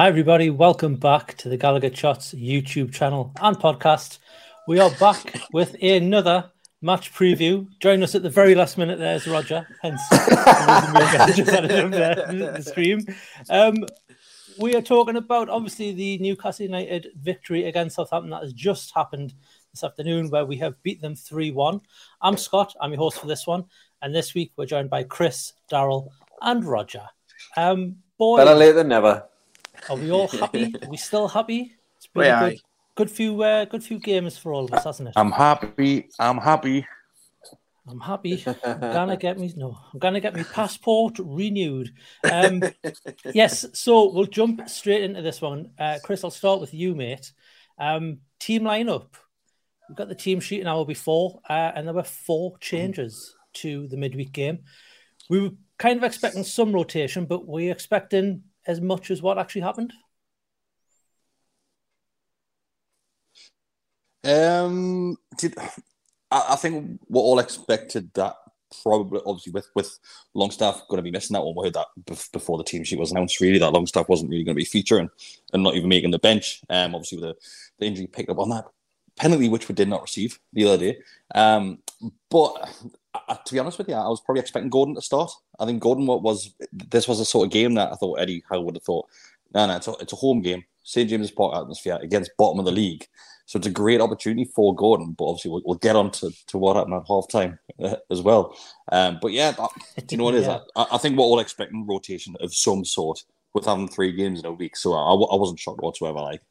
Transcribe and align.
Hi, 0.00 0.08
everybody. 0.08 0.48
Welcome 0.48 0.96
back 0.96 1.36
to 1.36 1.50
the 1.50 1.58
Gallowgate 1.58 1.94
Shots 1.94 2.32
YouTube 2.32 2.90
channel 2.90 3.34
and 3.42 3.54
podcast. 3.54 4.16
We 4.66 4.80
are 4.80 4.88
back 4.92 5.42
with 5.52 5.76
another 5.82 6.50
match 6.80 7.12
preview. 7.12 7.68
Join 7.80 8.02
us 8.02 8.14
at 8.14 8.22
the 8.22 8.30
very 8.30 8.54
last 8.54 8.78
minute. 8.78 8.98
There's 8.98 9.26
Roger, 9.26 9.68
hence 9.82 10.00
the 10.08 10.24
stream. 12.70 13.04
Um, 13.50 13.84
we 14.58 14.74
are 14.74 14.80
talking 14.80 15.16
about 15.16 15.50
obviously 15.50 15.92
the 15.92 16.16
Newcastle 16.16 16.64
United 16.64 17.08
victory 17.20 17.66
against 17.66 17.96
Southampton 17.96 18.30
that 18.30 18.42
has 18.42 18.54
just 18.54 18.94
happened 18.94 19.34
this 19.74 19.84
afternoon, 19.84 20.30
where 20.30 20.46
we 20.46 20.56
have 20.56 20.82
beat 20.82 21.02
them 21.02 21.14
3 21.14 21.50
1. 21.50 21.78
I'm 22.22 22.38
Scott, 22.38 22.74
I'm 22.80 22.92
your 22.92 23.00
host 23.00 23.20
for 23.20 23.26
this 23.26 23.46
one. 23.46 23.66
And 24.00 24.14
this 24.14 24.32
week 24.32 24.52
we're 24.56 24.64
joined 24.64 24.88
by 24.88 25.02
Chris, 25.02 25.52
Daryl, 25.70 26.08
and 26.40 26.64
Roger. 26.64 27.02
Um, 27.54 27.96
Better 28.18 28.54
late 28.54 28.72
than 28.72 28.88
never. 28.88 29.26
Are 29.88 29.96
we 29.96 30.10
all 30.10 30.28
happy? 30.42 30.74
Are 30.82 30.88
we 30.88 30.96
still 30.96 31.28
happy? 31.28 31.74
It's 31.96 32.06
been 32.06 32.24
a 32.24 32.50
good, 32.50 32.60
good 32.96 33.10
few 33.10 33.42
uh, 33.42 33.64
good 33.64 33.82
few 33.82 33.98
games 33.98 34.36
for 34.36 34.52
all 34.52 34.64
of 34.64 34.72
us, 34.72 34.84
hasn't 34.84 35.08
it? 35.08 35.14
I'm 35.16 35.32
happy. 35.32 36.08
I'm 36.18 36.38
happy. 36.38 36.86
I'm 37.86 38.00
happy. 38.00 38.44
I'm 38.64 38.80
gonna 38.80 39.16
get 39.16 39.38
me 39.38 39.52
no. 39.56 39.78
I'm 39.92 39.98
gonna 39.98 40.20
get 40.20 40.36
my 40.36 40.42
passport 40.44 41.18
renewed. 41.18 41.92
Um, 42.30 42.62
yes. 43.34 43.66
So 43.72 44.12
we'll 44.12 44.26
jump 44.26 44.68
straight 44.68 45.02
into 45.02 45.22
this 45.22 45.40
one. 45.40 45.70
Uh, 45.78 45.98
Chris, 46.02 46.24
I'll 46.24 46.30
start 46.30 46.60
with 46.60 46.74
you, 46.74 46.94
mate. 46.94 47.32
Um, 47.78 48.18
team 48.38 48.62
lineup. 48.62 49.08
We've 49.88 49.96
got 49.96 50.08
the 50.08 50.14
team 50.14 50.38
sheet 50.38 50.60
an 50.60 50.68
hour 50.68 50.84
before, 50.84 51.40
uh, 51.48 51.72
and 51.74 51.86
there 51.86 51.94
were 51.94 52.04
four 52.04 52.56
changes 52.58 53.34
to 53.54 53.88
the 53.88 53.96
midweek 53.96 54.32
game. 54.32 54.60
We 55.28 55.40
were 55.40 55.50
kind 55.78 55.96
of 55.96 56.04
expecting 56.04 56.44
some 56.44 56.72
rotation, 56.72 57.24
but 57.24 57.46
we're 57.46 57.72
expecting 57.72 58.44
as 58.70 58.80
much 58.80 59.10
as 59.10 59.20
what 59.20 59.36
actually 59.36 59.62
happened? 59.62 59.92
Um, 64.22 65.16
did 65.38 65.54
I, 66.30 66.44
I 66.50 66.56
think 66.56 67.00
we're 67.08 67.20
all 67.20 67.38
expected 67.38 68.12
that 68.14 68.36
probably 68.82 69.20
obviously 69.26 69.52
with 69.52 69.68
with 69.74 69.98
Longstaff 70.34 70.86
going 70.88 70.98
to 70.98 71.02
be 71.02 71.10
missing 71.10 71.34
that 71.34 71.42
one. 71.42 71.54
We 71.56 71.66
heard 71.66 71.74
that 71.74 72.30
before 72.32 72.58
the 72.58 72.64
team 72.64 72.84
sheet 72.84 72.98
was 72.98 73.10
announced. 73.10 73.40
Really, 73.40 73.58
that 73.58 73.72
Longstaff 73.72 74.08
wasn't 74.08 74.30
really 74.30 74.44
going 74.44 74.54
to 74.54 74.60
be 74.60 74.64
featuring 74.64 75.10
and 75.52 75.62
not 75.62 75.74
even 75.74 75.88
making 75.88 76.12
the 76.12 76.18
bench. 76.20 76.62
Um, 76.70 76.94
obviously 76.94 77.18
with 77.18 77.30
the, 77.30 77.36
the 77.78 77.86
injury 77.86 78.06
picked 78.06 78.30
up 78.30 78.38
on 78.38 78.50
that 78.50 78.66
penalty, 79.16 79.48
which 79.48 79.68
we 79.68 79.74
did 79.74 79.88
not 79.88 80.02
receive 80.02 80.38
the 80.52 80.66
other 80.66 80.78
day. 80.78 80.98
Um, 81.34 81.78
but 82.30 82.70
uh, 83.14 83.34
to 83.34 83.52
be 83.52 83.58
honest 83.58 83.78
with 83.78 83.88
you, 83.88 83.94
I 83.94 84.08
was 84.08 84.20
probably 84.20 84.40
expecting 84.40 84.70
Gordon 84.70 84.94
to 84.94 85.02
start. 85.02 85.30
I 85.58 85.66
think 85.66 85.82
Gordon 85.82 86.06
was 86.06 86.54
this 86.72 87.08
was 87.08 87.20
a 87.20 87.24
sort 87.24 87.46
of 87.46 87.52
game 87.52 87.74
that 87.74 87.92
I 87.92 87.96
thought 87.96 88.20
Eddie 88.20 88.42
Howe 88.48 88.60
would 88.60 88.76
have 88.76 88.84
thought. 88.84 89.06
No, 89.54 89.66
no, 89.66 89.76
it's 89.76 89.88
a, 89.88 89.92
it's 90.00 90.12
a 90.12 90.16
home 90.16 90.42
game, 90.42 90.62
St 90.84 91.10
James's 91.10 91.32
Park 91.32 91.56
atmosphere 91.56 91.98
against 92.00 92.30
bottom 92.38 92.60
of 92.60 92.64
the 92.64 92.72
league, 92.72 93.06
so 93.46 93.58
it's 93.58 93.66
a 93.66 93.70
great 93.70 94.00
opportunity 94.00 94.44
for 94.44 94.74
Gordon. 94.76 95.14
But 95.18 95.24
obviously, 95.24 95.50
we'll, 95.50 95.62
we'll 95.64 95.78
get 95.78 95.96
on 95.96 96.12
to, 96.12 96.30
to 96.46 96.58
what 96.58 96.76
happened 96.76 96.94
at 96.94 97.02
half 97.08 97.28
time 97.28 97.58
uh, 97.82 97.96
as 98.10 98.22
well. 98.22 98.56
Um, 98.92 99.18
but 99.20 99.32
yeah, 99.32 99.50
that, 99.50 99.70
do 100.06 100.14
you 100.14 100.18
know 100.18 100.24
what 100.24 100.34
it 100.34 100.42
is? 100.42 100.46
yeah. 100.46 100.60
I, 100.76 100.86
I, 100.92 100.98
think 100.98 101.18
we're 101.18 101.24
all 101.24 101.40
expecting 101.40 101.84
rotation 101.86 102.36
of 102.40 102.54
some 102.54 102.84
sort 102.84 103.24
with 103.52 103.64
having 103.64 103.88
three 103.88 104.12
games 104.12 104.38
in 104.38 104.46
a 104.46 104.52
week. 104.52 104.76
So 104.76 104.92
I, 104.92 105.12
I 105.12 105.36
wasn't 105.36 105.58
shocked 105.58 105.82
whatsoever. 105.82 106.20
Like. 106.20 106.42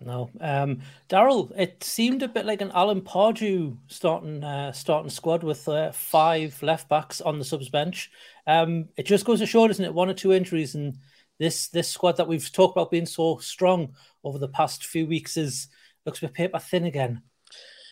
No, 0.00 0.30
um, 0.40 0.80
Daryl. 1.08 1.50
It 1.58 1.82
seemed 1.82 2.22
a 2.22 2.28
bit 2.28 2.46
like 2.46 2.60
an 2.60 2.70
Alan 2.72 3.00
Pardew 3.00 3.76
starting 3.88 4.44
uh, 4.44 4.70
starting 4.72 5.10
squad 5.10 5.42
with 5.42 5.66
uh, 5.68 5.90
five 5.90 6.62
left 6.62 6.88
backs 6.88 7.20
on 7.20 7.38
the 7.38 7.44
subs 7.44 7.68
bench. 7.68 8.10
Um, 8.46 8.88
it 8.96 9.06
just 9.06 9.24
goes 9.24 9.40
to 9.40 9.46
show, 9.46 9.66
doesn't 9.66 9.84
it? 9.84 9.92
One 9.92 10.08
or 10.08 10.14
two 10.14 10.32
injuries, 10.32 10.76
and 10.76 10.98
this 11.40 11.68
this 11.68 11.88
squad 11.88 12.16
that 12.18 12.28
we've 12.28 12.52
talked 12.52 12.76
about 12.76 12.92
being 12.92 13.06
so 13.06 13.38
strong 13.38 13.94
over 14.22 14.38
the 14.38 14.48
past 14.48 14.86
few 14.86 15.06
weeks 15.06 15.36
is 15.36 15.66
looks 16.06 16.22
a 16.22 16.26
bit 16.26 16.34
paper 16.34 16.60
thin 16.60 16.84
again. 16.84 17.22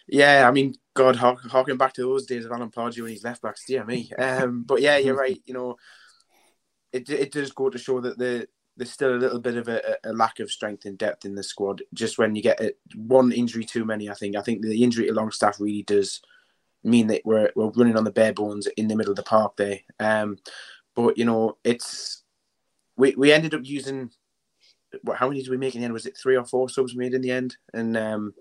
Yeah, 0.06 0.48
I 0.48 0.52
mean, 0.52 0.74
God, 0.94 1.16
harking 1.16 1.76
back 1.76 1.92
to 1.94 2.02
those 2.02 2.26
days 2.26 2.44
of 2.44 2.52
Alan 2.52 2.70
Pardew 2.70 3.00
and 3.00 3.10
his 3.10 3.24
left 3.24 3.42
backs, 3.42 3.64
dear 3.66 3.84
me. 3.84 4.12
Um, 4.16 4.62
but 4.62 4.80
yeah, 4.80 4.96
you're 4.98 5.16
right. 5.18 5.42
You 5.44 5.54
know, 5.54 5.76
it 6.92 7.10
it 7.10 7.32
does 7.32 7.50
go 7.50 7.68
to 7.68 7.78
show 7.78 8.00
that 8.00 8.16
the 8.16 8.46
there's 8.76 8.92
still 8.92 9.14
a 9.14 9.16
little 9.16 9.40
bit 9.40 9.56
of 9.56 9.68
a, 9.68 9.96
a, 10.04 10.12
lack 10.12 10.38
of 10.38 10.50
strength 10.50 10.84
and 10.84 10.98
depth 10.98 11.24
in 11.24 11.34
the 11.34 11.42
squad. 11.42 11.82
Just 11.94 12.18
when 12.18 12.34
you 12.34 12.42
get 12.42 12.60
a, 12.60 12.74
one 12.94 13.32
injury 13.32 13.64
too 13.64 13.84
many, 13.84 14.10
I 14.10 14.14
think. 14.14 14.36
I 14.36 14.42
think 14.42 14.62
the 14.62 14.82
injury 14.82 15.06
to 15.06 15.14
Longstaff 15.14 15.60
really 15.60 15.82
does 15.82 16.20
mean 16.84 17.06
that 17.08 17.22
we're 17.24 17.50
we're 17.56 17.70
running 17.70 17.96
on 17.96 18.04
the 18.04 18.10
bare 18.10 18.32
bones 18.32 18.66
in 18.76 18.88
the 18.88 18.96
middle 18.96 19.12
of 19.12 19.16
the 19.16 19.22
park 19.22 19.56
there. 19.56 19.80
Um, 19.98 20.38
but 20.94 21.16
you 21.16 21.24
know, 21.24 21.56
it's 21.64 22.22
we 22.96 23.14
we 23.16 23.32
ended 23.32 23.54
up 23.54 23.64
using 23.64 24.10
What, 25.02 25.16
how 25.16 25.28
many 25.28 25.42
did 25.42 25.50
we 25.50 25.56
make 25.56 25.74
in 25.74 25.80
the 25.80 25.86
end? 25.86 25.94
Was 25.94 26.06
it 26.06 26.16
three 26.16 26.36
or 26.36 26.44
four 26.44 26.68
subs 26.68 26.94
made 26.94 27.14
in 27.14 27.22
the 27.22 27.30
end? 27.30 27.56
And 27.72 27.96
um, 27.96 28.34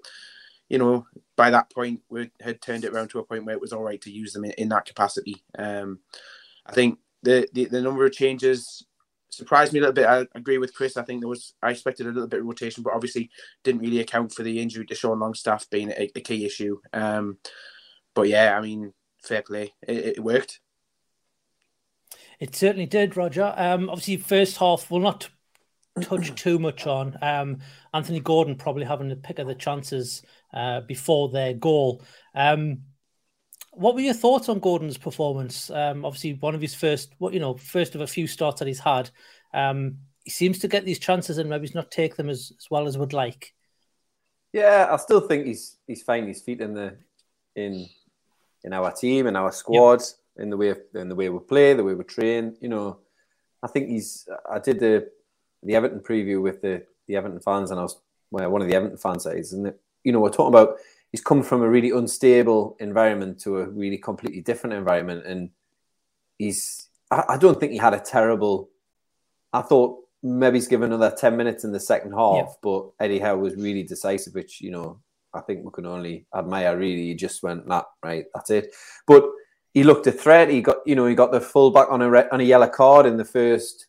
you 0.67 0.77
know, 0.77 1.05
by 1.37 1.49
that 1.51 1.69
point, 1.69 2.01
we 2.09 2.29
had 2.41 2.61
turned 2.61 2.83
it 2.83 2.91
around 2.91 3.09
to 3.09 3.19
a 3.19 3.23
point 3.23 3.45
where 3.45 3.55
it 3.55 3.61
was 3.61 3.71
all 3.71 3.83
right 3.83 4.01
to 4.01 4.11
use 4.11 4.33
them 4.33 4.45
in, 4.45 4.51
in 4.51 4.69
that 4.69 4.85
capacity. 4.85 5.43
Um, 5.57 5.99
I 6.65 6.73
think 6.73 6.99
the, 7.23 7.47
the 7.53 7.65
the 7.65 7.81
number 7.81 8.05
of 8.05 8.11
changes 8.11 8.85
surprised 9.35 9.73
me 9.73 9.79
a 9.79 9.81
little 9.81 9.93
bit. 9.93 10.05
I 10.05 10.25
agree 10.35 10.57
with 10.57 10.73
Chris. 10.73 10.97
I 10.97 11.03
think 11.03 11.21
there 11.21 11.29
was 11.29 11.53
I 11.61 11.71
expected 11.71 12.07
a 12.07 12.11
little 12.11 12.27
bit 12.27 12.39
of 12.39 12.45
rotation, 12.45 12.83
but 12.83 12.93
obviously 12.93 13.29
didn't 13.63 13.81
really 13.81 13.99
account 13.99 14.33
for 14.33 14.43
the 14.43 14.59
injury 14.59 14.85
to 14.85 14.95
Sean 14.95 15.19
Longstaff 15.19 15.69
being 15.69 15.91
a, 15.91 16.09
a 16.15 16.21
key 16.21 16.45
issue. 16.45 16.79
Um, 16.93 17.37
but 18.13 18.27
yeah, 18.29 18.57
I 18.57 18.61
mean, 18.61 18.93
fair 19.21 19.41
play. 19.41 19.73
It, 19.81 20.17
it, 20.17 20.23
worked. 20.23 20.59
It 22.39 22.55
certainly 22.55 22.85
did, 22.85 23.17
Roger. 23.17 23.53
Um, 23.55 23.89
obviously, 23.89 24.17
first 24.17 24.57
half 24.57 24.89
will 24.89 24.99
not 24.99 25.29
touch 26.01 26.33
too 26.41 26.59
much 26.59 26.87
on. 26.87 27.17
Um, 27.21 27.59
Anthony 27.93 28.19
Gordon 28.19 28.55
probably 28.55 28.85
having 28.85 29.09
the 29.09 29.15
pick 29.15 29.39
of 29.39 29.47
the 29.47 29.55
chances 29.55 30.21
uh, 30.53 30.81
before 30.81 31.29
their 31.29 31.53
goal. 31.53 32.03
Um, 32.33 32.81
what 33.77 33.95
were 33.95 34.01
your 34.01 34.13
thoughts 34.13 34.49
on 34.49 34.59
Gordon's 34.59 34.97
performance? 34.97 35.69
Um, 35.69 36.05
obviously, 36.05 36.33
one 36.33 36.55
of 36.55 36.61
his 36.61 36.73
first, 36.73 37.13
what 37.17 37.33
you 37.33 37.39
know, 37.39 37.55
first 37.55 37.95
of 37.95 38.01
a 38.01 38.07
few 38.07 38.27
starts 38.27 38.59
that 38.59 38.67
he's 38.67 38.79
had. 38.79 39.09
Um, 39.53 39.97
he 40.23 40.31
seems 40.31 40.59
to 40.59 40.67
get 40.67 40.85
these 40.85 40.99
chances 40.99 41.37
and 41.37 41.49
maybe 41.49 41.67
he's 41.67 41.75
not 41.75 41.91
take 41.91 42.15
them 42.15 42.29
as, 42.29 42.51
as 42.57 42.67
well 42.69 42.87
as 42.87 42.97
would 42.97 43.13
like. 43.13 43.53
Yeah, 44.53 44.87
I 44.89 44.97
still 44.97 45.21
think 45.21 45.45
he's 45.45 45.77
he's 45.85 46.01
finding 46.01 46.29
his 46.29 46.41
feet 46.41 46.61
in 46.61 46.73
the 46.73 46.97
in 47.55 47.87
in 48.63 48.73
our 48.73 48.91
team 48.91 49.27
in 49.27 49.35
our 49.35 49.51
squad 49.51 50.01
yep. 50.01 50.43
in 50.43 50.49
the 50.49 50.57
way 50.57 50.73
in 50.95 51.09
the 51.09 51.15
way 51.15 51.29
we 51.29 51.39
play, 51.39 51.73
the 51.73 51.83
way 51.83 51.93
we 51.93 52.03
train. 52.03 52.55
You 52.61 52.69
know, 52.69 52.99
I 53.61 53.67
think 53.67 53.89
he's. 53.89 54.27
I 54.49 54.59
did 54.59 54.79
the 54.79 55.09
the 55.61 55.75
Everton 55.75 55.99
preview 55.99 56.41
with 56.41 56.61
the 56.61 56.83
the 57.07 57.17
Everton 57.17 57.41
fans, 57.41 57.71
and 57.71 57.79
I 57.79 57.83
was 57.83 57.97
well, 58.31 58.49
one 58.49 58.61
of 58.61 58.67
the 58.67 58.75
Everton 58.75 58.97
fans 58.97 59.23
says, 59.23 59.53
and 59.53 59.73
you 60.03 60.11
know, 60.11 60.19
we're 60.19 60.29
talking 60.29 60.53
about 60.53 60.77
he's 61.15 61.21
come 61.21 61.41
from 61.41 61.61
a 61.61 61.69
really 61.69 61.91
unstable 61.91 62.75
environment 62.81 63.39
to 63.39 63.59
a 63.59 63.69
really 63.69 63.97
completely 63.97 64.41
different 64.41 64.73
environment, 64.73 65.25
and 65.25 65.49
he's. 66.37 66.89
I, 67.09 67.23
I 67.29 67.37
don't 67.37 67.57
think 67.57 67.71
he 67.71 67.77
had 67.77 67.93
a 67.93 68.01
terrible. 68.01 68.69
I 69.53 69.61
thought 69.61 69.97
maybe 70.21 70.57
he's 70.57 70.67
given 70.67 70.91
another 70.91 71.15
ten 71.15 71.37
minutes 71.37 71.63
in 71.63 71.71
the 71.71 71.79
second 71.79 72.11
half, 72.11 72.35
yeah. 72.35 72.53
but 72.61 72.89
Eddie 72.99 73.19
Howe 73.19 73.37
was 73.37 73.55
really 73.55 73.83
decisive, 73.83 74.33
which 74.33 74.59
you 74.59 74.71
know 74.71 74.99
I 75.33 75.39
think 75.39 75.63
we 75.63 75.71
can 75.71 75.85
only 75.85 76.25
admire. 76.35 76.77
Really, 76.77 77.05
he 77.05 77.15
just 77.15 77.41
went, 77.41 77.65
"Nah, 77.65 77.83
right, 78.03 78.25
that's 78.33 78.49
it." 78.49 78.75
But 79.07 79.23
he 79.73 79.85
looked 79.85 80.07
a 80.07 80.11
threat. 80.11 80.49
He 80.49 80.61
got, 80.61 80.79
you 80.85 80.95
know, 80.95 81.05
he 81.05 81.15
got 81.15 81.31
the 81.31 81.39
fullback 81.39 81.89
on 81.89 82.01
a 82.01 82.09
red, 82.09 82.27
on 82.33 82.41
a 82.41 82.43
yellow 82.43 82.67
card 82.67 83.05
in 83.05 83.15
the 83.15 83.23
first 83.23 83.87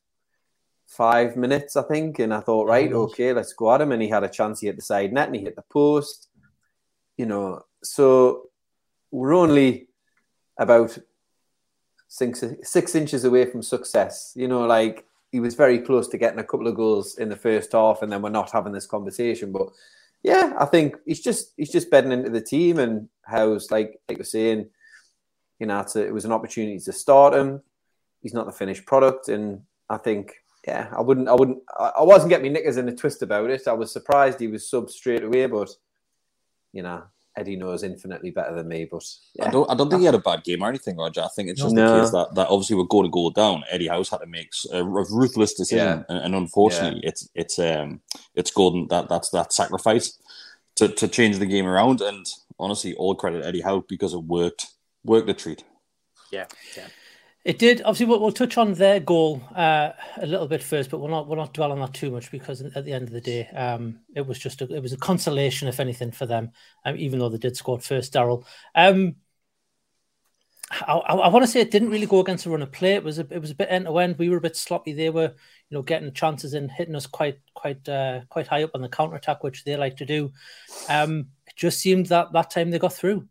five 0.86 1.36
minutes, 1.36 1.76
I 1.76 1.82
think. 1.82 2.20
And 2.20 2.32
I 2.32 2.38
thought, 2.38 2.68
right, 2.68 2.92
okay, 2.92 3.32
let's 3.32 3.52
go 3.52 3.74
at 3.74 3.80
him. 3.80 3.90
And 3.90 4.00
he 4.00 4.08
had 4.08 4.22
a 4.22 4.28
chance. 4.28 4.60
He 4.60 4.68
hit 4.68 4.76
the 4.76 4.82
side 4.82 5.12
net 5.12 5.26
and 5.26 5.34
he 5.34 5.42
hit 5.42 5.56
the 5.56 5.64
post. 5.70 6.25
You 7.16 7.26
know, 7.26 7.64
so 7.82 8.50
we're 9.10 9.34
only 9.34 9.88
about 10.58 10.98
six, 12.08 12.44
six 12.62 12.94
inches 12.94 13.24
away 13.24 13.46
from 13.46 13.62
success. 13.62 14.32
You 14.36 14.48
know, 14.48 14.66
like 14.66 15.06
he 15.32 15.40
was 15.40 15.54
very 15.54 15.78
close 15.78 16.08
to 16.08 16.18
getting 16.18 16.38
a 16.38 16.44
couple 16.44 16.66
of 16.66 16.76
goals 16.76 17.18
in 17.18 17.28
the 17.28 17.36
first 17.36 17.72
half, 17.72 18.02
and 18.02 18.10
then 18.10 18.22
we're 18.22 18.30
not 18.30 18.50
having 18.50 18.72
this 18.72 18.86
conversation. 18.86 19.52
But 19.52 19.68
yeah, 20.22 20.54
I 20.58 20.64
think 20.66 20.96
he's 21.04 21.20
just 21.20 21.52
he's 21.56 21.72
just 21.72 21.90
bedding 21.90 22.12
into 22.12 22.30
the 22.30 22.40
team, 22.40 22.78
and 22.78 23.08
how's 23.22 23.70
like 23.70 24.00
like 24.08 24.18
we're 24.18 24.24
saying, 24.24 24.66
you 25.58 25.66
know, 25.66 25.84
a, 25.94 25.98
it 26.00 26.14
was 26.14 26.24
an 26.24 26.32
opportunity 26.32 26.78
to 26.80 26.92
start 26.92 27.34
him. 27.34 27.62
He's 28.22 28.34
not 28.34 28.46
the 28.46 28.52
finished 28.52 28.86
product, 28.86 29.28
and 29.28 29.62
I 29.88 29.98
think 29.98 30.34
yeah, 30.66 30.88
I 30.96 31.00
wouldn't, 31.00 31.28
I 31.28 31.34
wouldn't, 31.34 31.58
I 31.78 32.02
wasn't 32.02 32.30
getting 32.30 32.44
me 32.44 32.48
knickers 32.48 32.76
in 32.76 32.88
a 32.88 32.94
twist 32.94 33.22
about 33.22 33.50
it. 33.50 33.68
I 33.68 33.72
was 33.72 33.92
surprised 33.92 34.40
he 34.40 34.48
was 34.48 34.68
sub 34.68 34.90
straight 34.90 35.22
away, 35.22 35.46
but 35.46 35.70
you 36.76 36.82
know, 36.82 37.02
Eddie 37.36 37.56
knows 37.56 37.82
infinitely 37.82 38.30
better 38.30 38.54
than 38.54 38.68
me. 38.68 38.88
But 38.90 39.04
yeah. 39.34 39.46
I 39.46 39.50
don't, 39.50 39.70
I 39.70 39.74
don't 39.74 39.90
think 39.90 40.00
he 40.00 40.06
had 40.06 40.14
a 40.14 40.18
bad 40.18 40.42
game 40.42 40.62
or 40.62 40.68
anything, 40.68 40.96
Roger. 40.96 41.22
I 41.22 41.28
think 41.34 41.50
it's 41.50 41.60
just 41.60 41.74
no. 41.74 41.94
the 41.94 42.02
case 42.02 42.10
that, 42.12 42.34
that 42.34 42.48
obviously 42.48 42.76
we're 42.76 42.84
going 42.84 43.04
to 43.04 43.10
go 43.10 43.30
down. 43.30 43.62
Eddie 43.70 43.88
Howe's 43.88 44.08
had 44.08 44.18
to 44.18 44.26
make 44.26 44.50
a 44.72 44.82
ruthless 44.82 45.54
decision, 45.54 45.98
yeah. 45.98 46.04
and, 46.08 46.24
and, 46.24 46.34
unfortunately, 46.34 47.00
yeah. 47.02 47.10
it's 47.10 47.28
it's 47.34 47.58
um 47.58 48.00
it's 48.34 48.50
Gordon 48.50 48.86
that 48.88 49.08
that's 49.08 49.30
that 49.30 49.52
sacrifice 49.52 50.18
to 50.76 50.88
to 50.88 51.08
change 51.08 51.38
the 51.38 51.46
game 51.46 51.66
around. 51.66 52.00
And 52.00 52.26
honestly, 52.58 52.94
all 52.94 53.14
credit 53.14 53.44
Eddie 53.44 53.60
Howe 53.60 53.84
because 53.86 54.14
it 54.14 54.22
worked, 54.22 54.66
worked 55.04 55.26
the 55.26 55.34
treat. 55.34 55.64
Yeah, 56.30 56.46
yeah. 56.76 56.88
It 57.46 57.60
did. 57.60 57.80
Obviously, 57.82 58.06
we'll, 58.06 58.18
we'll 58.18 58.32
touch 58.32 58.58
on 58.58 58.72
their 58.72 58.98
goal 58.98 59.40
uh, 59.54 59.92
a 60.16 60.26
little 60.26 60.48
bit 60.48 60.64
first, 60.64 60.90
but 60.90 60.98
we'll 60.98 61.10
not 61.10 61.28
we'll 61.28 61.36
not 61.36 61.54
dwell 61.54 61.70
on 61.70 61.78
that 61.78 61.94
too 61.94 62.10
much 62.10 62.32
because 62.32 62.60
at 62.60 62.84
the 62.84 62.92
end 62.92 63.04
of 63.04 63.12
the 63.12 63.20
day, 63.20 63.46
um, 63.50 64.00
it 64.16 64.26
was 64.26 64.36
just 64.36 64.62
a, 64.62 64.74
it 64.74 64.82
was 64.82 64.92
a 64.92 64.96
consolation, 64.96 65.68
if 65.68 65.78
anything, 65.78 66.10
for 66.10 66.26
them. 66.26 66.50
Um, 66.84 66.96
even 66.98 67.20
though 67.20 67.28
they 67.28 67.38
did 67.38 67.56
score 67.56 67.78
first, 67.78 68.12
Daryl. 68.12 68.44
Um, 68.74 69.14
I, 70.72 70.94
I, 70.94 71.14
I 71.14 71.28
want 71.28 71.44
to 71.44 71.46
say 71.46 71.60
it 71.60 71.70
didn't 71.70 71.90
really 71.90 72.06
go 72.06 72.18
against 72.18 72.42
the 72.42 72.50
run 72.50 72.62
of 72.62 72.72
play. 72.72 72.94
It 72.94 73.04
was 73.04 73.20
a, 73.20 73.26
it 73.30 73.40
was 73.40 73.52
a 73.52 73.54
bit 73.54 73.68
end 73.70 73.86
to 73.86 73.96
end. 73.98 74.18
We 74.18 74.28
were 74.28 74.38
a 74.38 74.40
bit 74.40 74.56
sloppy. 74.56 74.92
They 74.92 75.10
were, 75.10 75.32
you 75.70 75.76
know, 75.76 75.82
getting 75.82 76.12
chances 76.14 76.52
and 76.52 76.68
hitting 76.68 76.96
us 76.96 77.06
quite 77.06 77.38
quite 77.54 77.88
uh, 77.88 78.22
quite 78.28 78.48
high 78.48 78.64
up 78.64 78.72
on 78.74 78.82
the 78.82 78.88
counter 78.88 79.14
attack, 79.14 79.44
which 79.44 79.62
they 79.62 79.76
like 79.76 79.98
to 79.98 80.04
do. 80.04 80.32
Um, 80.88 81.28
it 81.46 81.54
just 81.54 81.78
seemed 81.78 82.06
that 82.06 82.32
that 82.32 82.50
time 82.50 82.72
they 82.72 82.80
got 82.80 82.92
through. 82.92 83.28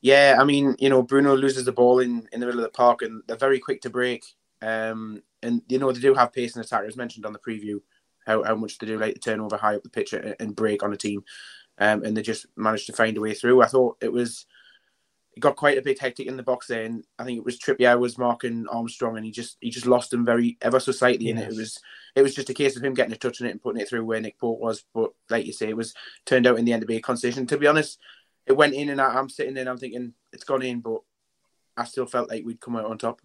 Yeah, 0.00 0.36
I 0.38 0.44
mean, 0.44 0.76
you 0.78 0.88
know, 0.88 1.02
Bruno 1.02 1.36
loses 1.36 1.64
the 1.64 1.72
ball 1.72 1.98
in, 1.98 2.28
in 2.32 2.38
the 2.38 2.46
middle 2.46 2.60
of 2.60 2.66
the 2.66 2.76
park 2.76 3.02
and 3.02 3.22
they're 3.26 3.36
very 3.36 3.58
quick 3.58 3.80
to 3.82 3.90
break. 3.90 4.24
Um, 4.62 5.22
and, 5.42 5.62
you 5.68 5.78
know, 5.78 5.90
they 5.90 6.00
do 6.00 6.14
have 6.14 6.32
pace 6.32 6.54
in 6.54 6.62
attack, 6.62 6.84
as 6.86 6.96
mentioned 6.96 7.26
on 7.26 7.32
the 7.32 7.38
preview, 7.40 7.80
how, 8.26 8.44
how 8.44 8.54
much 8.54 8.78
they 8.78 8.86
do 8.86 8.98
like 8.98 9.14
to 9.14 9.20
turn 9.20 9.40
over 9.40 9.56
high 9.56 9.74
up 9.74 9.82
the 9.82 9.90
pitch 9.90 10.12
and 10.12 10.54
break 10.54 10.82
on 10.82 10.92
a 10.92 10.96
team. 10.96 11.24
Um, 11.78 12.04
and 12.04 12.16
they 12.16 12.22
just 12.22 12.46
managed 12.56 12.86
to 12.86 12.92
find 12.92 13.16
a 13.16 13.20
way 13.20 13.34
through. 13.34 13.62
I 13.62 13.66
thought 13.66 13.98
it 14.00 14.12
was, 14.12 14.46
it 15.34 15.40
got 15.40 15.56
quite 15.56 15.78
a 15.78 15.82
bit 15.82 16.00
hectic 16.00 16.26
in 16.26 16.36
the 16.36 16.42
box 16.42 16.66
there. 16.66 16.84
And 16.84 17.04
I 17.18 17.24
think 17.24 17.38
it 17.38 17.44
was 17.44 17.58
Trippier 17.58 17.98
was 17.98 18.18
marking 18.18 18.66
Armstrong 18.70 19.16
and 19.16 19.24
he 19.24 19.32
just, 19.32 19.56
he 19.60 19.70
just 19.70 19.86
lost 19.86 20.12
him 20.12 20.24
very, 20.24 20.58
ever 20.60 20.80
so 20.80 20.92
slightly. 20.92 21.26
Yes. 21.26 21.42
And 21.42 21.52
it 21.52 21.56
was, 21.56 21.80
it 22.16 22.22
was 22.22 22.34
just 22.34 22.50
a 22.50 22.54
case 22.54 22.76
of 22.76 22.84
him 22.84 22.94
getting 22.94 23.12
a 23.12 23.16
touch 23.16 23.40
on 23.40 23.46
it 23.46 23.52
and 23.52 23.62
putting 23.62 23.80
it 23.80 23.88
through 23.88 24.04
where 24.04 24.20
Nick 24.20 24.38
Pope 24.38 24.60
was. 24.60 24.84
But 24.94 25.10
like 25.30 25.46
you 25.46 25.52
say, 25.52 25.68
it 25.68 25.76
was 25.76 25.94
turned 26.24 26.46
out 26.46 26.58
in 26.58 26.64
the 26.64 26.72
end 26.72 26.82
to 26.82 26.86
be 26.86 26.96
a 26.96 27.00
concession. 27.00 27.46
To 27.46 27.58
be 27.58 27.66
honest, 27.68 27.98
it 28.48 28.56
went 28.56 28.74
in, 28.74 28.88
and 28.88 29.00
I, 29.00 29.18
am 29.18 29.28
sitting 29.28 29.54
there, 29.54 29.62
and 29.62 29.70
I'm 29.70 29.78
thinking 29.78 30.14
it's 30.32 30.44
gone 30.44 30.62
in, 30.62 30.80
but 30.80 31.00
I 31.76 31.84
still 31.84 32.06
felt 32.06 32.30
like 32.30 32.44
we'd 32.44 32.60
come 32.60 32.76
out 32.76 32.86
on 32.86 32.98
top. 32.98 33.20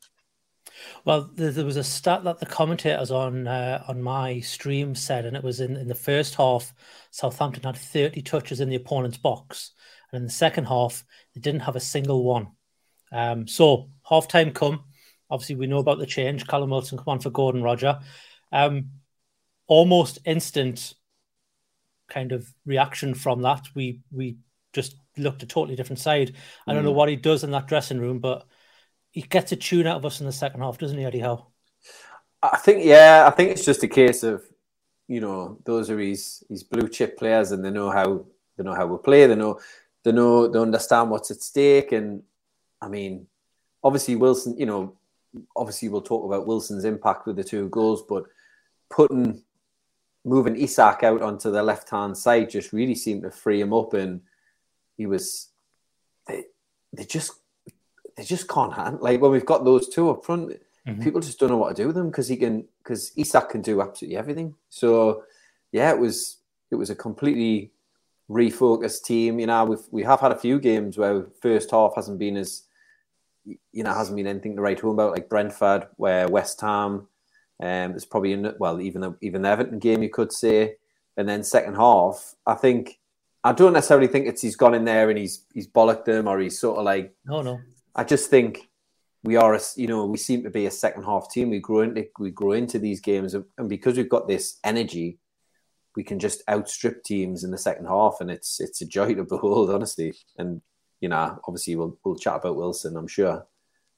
Well, 1.05 1.29
there, 1.33 1.51
there 1.51 1.65
was 1.65 1.77
a 1.77 1.83
stat 1.83 2.23
that 2.23 2.39
the 2.39 2.45
commentators 2.45 3.11
on 3.11 3.47
uh, 3.47 3.83
on 3.87 4.01
my 4.01 4.39
stream 4.41 4.95
said, 4.95 5.25
and 5.25 5.35
it 5.35 5.43
was 5.43 5.59
in, 5.59 5.75
in 5.77 5.87
the 5.87 5.95
first 5.95 6.35
half, 6.35 6.73
Southampton 7.11 7.63
had 7.63 7.77
30 7.77 8.21
touches 8.21 8.59
in 8.59 8.69
the 8.69 8.75
opponent's 8.75 9.17
box, 9.17 9.71
and 10.11 10.19
in 10.19 10.25
the 10.25 10.33
second 10.33 10.65
half, 10.65 11.03
they 11.33 11.41
didn't 11.41 11.61
have 11.61 11.75
a 11.75 11.81
single 11.81 12.23
one. 12.23 12.47
Um, 13.11 13.47
so 13.47 13.89
half 14.07 14.27
time 14.27 14.51
come. 14.51 14.83
Obviously, 15.29 15.55
we 15.55 15.67
know 15.67 15.79
about 15.79 15.99
the 15.99 16.05
change. 16.05 16.47
Callum 16.47 16.69
Wilson 16.69 16.97
come 16.97 17.07
on 17.07 17.19
for 17.19 17.29
Gordon 17.29 17.63
Roger. 17.63 17.99
Um, 18.51 18.89
almost 19.67 20.19
instant 20.25 20.93
kind 22.09 22.31
of 22.31 22.47
reaction 22.65 23.13
from 23.13 23.41
that. 23.41 23.67
We 23.73 24.01
we 24.11 24.37
just 24.73 24.95
looked 25.17 25.43
a 25.43 25.45
totally 25.45 25.75
different 25.75 25.99
side. 25.99 26.35
I 26.67 26.73
don't 26.73 26.83
mm. 26.83 26.85
know 26.85 26.91
what 26.91 27.09
he 27.09 27.15
does 27.15 27.43
in 27.43 27.51
that 27.51 27.67
dressing 27.67 27.99
room, 27.99 28.19
but 28.19 28.45
he 29.11 29.21
gets 29.21 29.51
a 29.51 29.55
tune 29.55 29.87
out 29.87 29.97
of 29.97 30.05
us 30.05 30.19
in 30.19 30.25
the 30.25 30.31
second 30.31 30.61
half, 30.61 30.77
doesn't 30.77 30.97
he, 30.97 31.05
Eddie 31.05 31.19
Howe? 31.19 31.47
I 32.41 32.57
think, 32.57 32.83
yeah, 32.83 33.25
I 33.27 33.31
think 33.31 33.51
it's 33.51 33.65
just 33.65 33.83
a 33.83 33.87
case 33.87 34.23
of, 34.23 34.43
you 35.07 35.21
know, 35.21 35.59
those 35.65 35.89
are 35.89 35.99
his 35.99 36.43
his 36.49 36.63
blue 36.63 36.87
chip 36.89 37.17
players, 37.17 37.51
and 37.51 37.63
they 37.63 37.69
know 37.69 37.89
how 37.89 38.25
they 38.57 38.63
know 38.63 38.73
how 38.73 38.87
we 38.87 38.97
play. 38.97 39.27
They 39.27 39.35
know 39.35 39.59
they 40.03 40.11
know 40.11 40.47
they 40.47 40.59
understand 40.59 41.09
what's 41.09 41.31
at 41.31 41.41
stake, 41.41 41.91
and 41.91 42.23
I 42.81 42.87
mean, 42.89 43.27
obviously 43.83 44.15
Wilson, 44.15 44.57
you 44.57 44.65
know, 44.65 44.97
obviously 45.55 45.89
we'll 45.89 46.01
talk 46.01 46.25
about 46.25 46.47
Wilson's 46.47 46.85
impact 46.85 47.27
with 47.27 47.35
the 47.35 47.43
two 47.43 47.69
goals, 47.69 48.03
but 48.07 48.25
putting 48.89 49.43
moving 50.25 50.55
Isak 50.55 51.03
out 51.03 51.21
onto 51.21 51.51
the 51.51 51.61
left 51.61 51.89
hand 51.89 52.17
side 52.17 52.49
just 52.49 52.73
really 52.73 52.95
seemed 52.95 53.23
to 53.23 53.31
free 53.31 53.59
him 53.59 53.73
up 53.73 53.93
and 53.93 54.21
he 54.97 55.05
was 55.05 55.49
they 56.27 56.43
they 56.91 57.05
just 57.05 57.33
they 58.15 58.23
just 58.23 58.47
can't 58.47 58.73
handle 58.73 59.01
like 59.01 59.21
when 59.21 59.31
we've 59.31 59.45
got 59.45 59.65
those 59.65 59.89
two 59.89 60.09
up 60.09 60.23
front 60.23 60.59
mm-hmm. 60.87 61.01
people 61.01 61.21
just 61.21 61.39
don't 61.39 61.49
know 61.49 61.57
what 61.57 61.75
to 61.75 61.81
do 61.81 61.87
with 61.87 61.95
them 61.95 62.09
because 62.09 62.27
he 62.27 62.37
can 62.37 62.67
because 62.83 63.11
Isak 63.15 63.49
can 63.49 63.61
do 63.61 63.81
absolutely 63.81 64.17
everything. 64.17 64.55
So 64.69 65.23
yeah 65.71 65.91
it 65.91 65.99
was 65.99 66.37
it 66.71 66.75
was 66.75 66.89
a 66.89 66.95
completely 66.95 67.71
refocused 68.29 69.03
team. 69.03 69.39
You 69.39 69.47
know 69.47 69.65
we've 69.65 69.87
we 69.91 70.03
have 70.03 70.19
had 70.19 70.31
a 70.31 70.39
few 70.39 70.59
games 70.59 70.97
where 70.97 71.25
first 71.41 71.71
half 71.71 71.93
hasn't 71.95 72.19
been 72.19 72.37
as 72.37 72.63
you 73.45 73.83
know 73.83 73.93
hasn't 73.93 74.15
been 74.15 74.27
anything 74.27 74.55
to 74.55 74.61
write 74.61 74.79
home 74.79 74.93
about 74.93 75.11
like 75.11 75.29
Brentford 75.29 75.87
where 75.97 76.27
West 76.27 76.61
Ham 76.61 77.07
um 77.61 77.91
it's 77.91 78.05
probably 78.05 78.33
in, 78.33 78.53
well 78.59 78.81
even 78.81 79.01
the 79.01 79.15
even 79.21 79.41
the 79.41 79.49
Everton 79.49 79.79
game 79.79 80.03
you 80.03 80.09
could 80.09 80.31
say. 80.31 80.75
And 81.15 81.29
then 81.29 81.43
second 81.43 81.75
half 81.75 82.35
I 82.45 82.55
think 82.55 82.99
I 83.43 83.51
don't 83.51 83.73
necessarily 83.73 84.07
think 84.07 84.27
it's 84.27 84.41
he's 84.41 84.55
gone 84.55 84.73
in 84.73 84.85
there 84.85 85.09
and 85.09 85.17
he's 85.17 85.45
he's 85.53 85.67
bollocked 85.67 86.05
them 86.05 86.27
or 86.27 86.39
he's 86.39 86.59
sort 86.59 86.77
of 86.77 86.85
like 86.85 87.13
no 87.25 87.41
no. 87.41 87.59
I 87.95 88.03
just 88.03 88.29
think 88.29 88.69
we 89.23 89.35
are 89.35 89.53
a 89.53 89.59
you 89.75 89.87
know 89.87 90.05
we 90.05 90.17
seem 90.17 90.43
to 90.43 90.49
be 90.49 90.65
a 90.65 90.71
second 90.71 91.03
half 91.03 91.29
team. 91.29 91.49
We 91.49 91.59
grow 91.59 91.81
into 91.81 92.07
we 92.19 92.31
grow 92.31 92.53
into 92.53 92.79
these 92.79 93.01
games 93.01 93.33
and 93.33 93.45
because 93.67 93.97
we've 93.97 94.09
got 94.09 94.27
this 94.27 94.59
energy, 94.63 95.19
we 95.95 96.03
can 96.03 96.19
just 96.19 96.41
outstrip 96.49 97.03
teams 97.03 97.43
in 97.43 97.51
the 97.51 97.57
second 97.57 97.85
half 97.85 98.17
and 98.21 98.31
it's 98.31 98.59
it's 98.59 98.81
a 98.81 98.85
joy 98.85 99.13
to 99.15 99.23
behold, 99.23 99.69
honestly. 99.69 100.13
And 100.37 100.61
you 101.01 101.09
know, 101.09 101.39
obviously 101.45 101.75
we'll 101.75 101.97
we'll 102.05 102.15
chat 102.15 102.37
about 102.37 102.55
Wilson, 102.55 102.95
I'm 102.95 103.07
sure, 103.07 103.45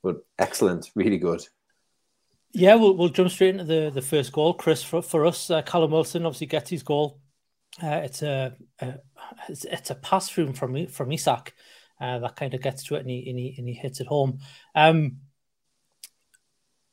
but 0.02 0.26
excellent, 0.40 0.90
really 0.96 1.20
good. 1.20 1.48
Yeah, 2.52 2.76
we'll 2.76 2.96
we'll 2.96 3.10
jump 3.10 3.30
straight 3.30 3.50
into 3.50 3.66
the 3.66 3.92
the 3.94 4.02
first 4.02 4.32
goal, 4.32 4.56
Chris. 4.56 4.82
For 4.82 5.04
for 5.04 5.26
us, 5.26 5.52
uh, 5.52 5.62
Callum 5.62 5.92
Wilson 5.92 6.26
obviously 6.26 6.48
gets 6.48 6.70
his 6.70 6.84
goal. 6.84 7.20
Uh, 7.82 8.02
it's 8.04 8.22
a, 8.22 8.56
a 8.80 8.96
it's, 9.50 9.90
a 9.90 9.96
pass 9.96 10.30
through 10.30 10.54
from 10.54 10.88
from 10.88 11.12
Isak 11.12 11.54
uh, 12.00 12.20
that 12.20 12.36
kind 12.36 12.54
of 12.54 12.62
gets 12.62 12.84
to 12.86 12.96
it 12.96 13.02
and 13.02 13.10
he, 13.10 13.30
and 13.30 13.40
he, 13.40 13.56
and 13.58 13.68
he 13.68 13.74
hits 13.74 14.00
it 14.00 14.08
home. 14.08 14.40
Um, 14.74 15.18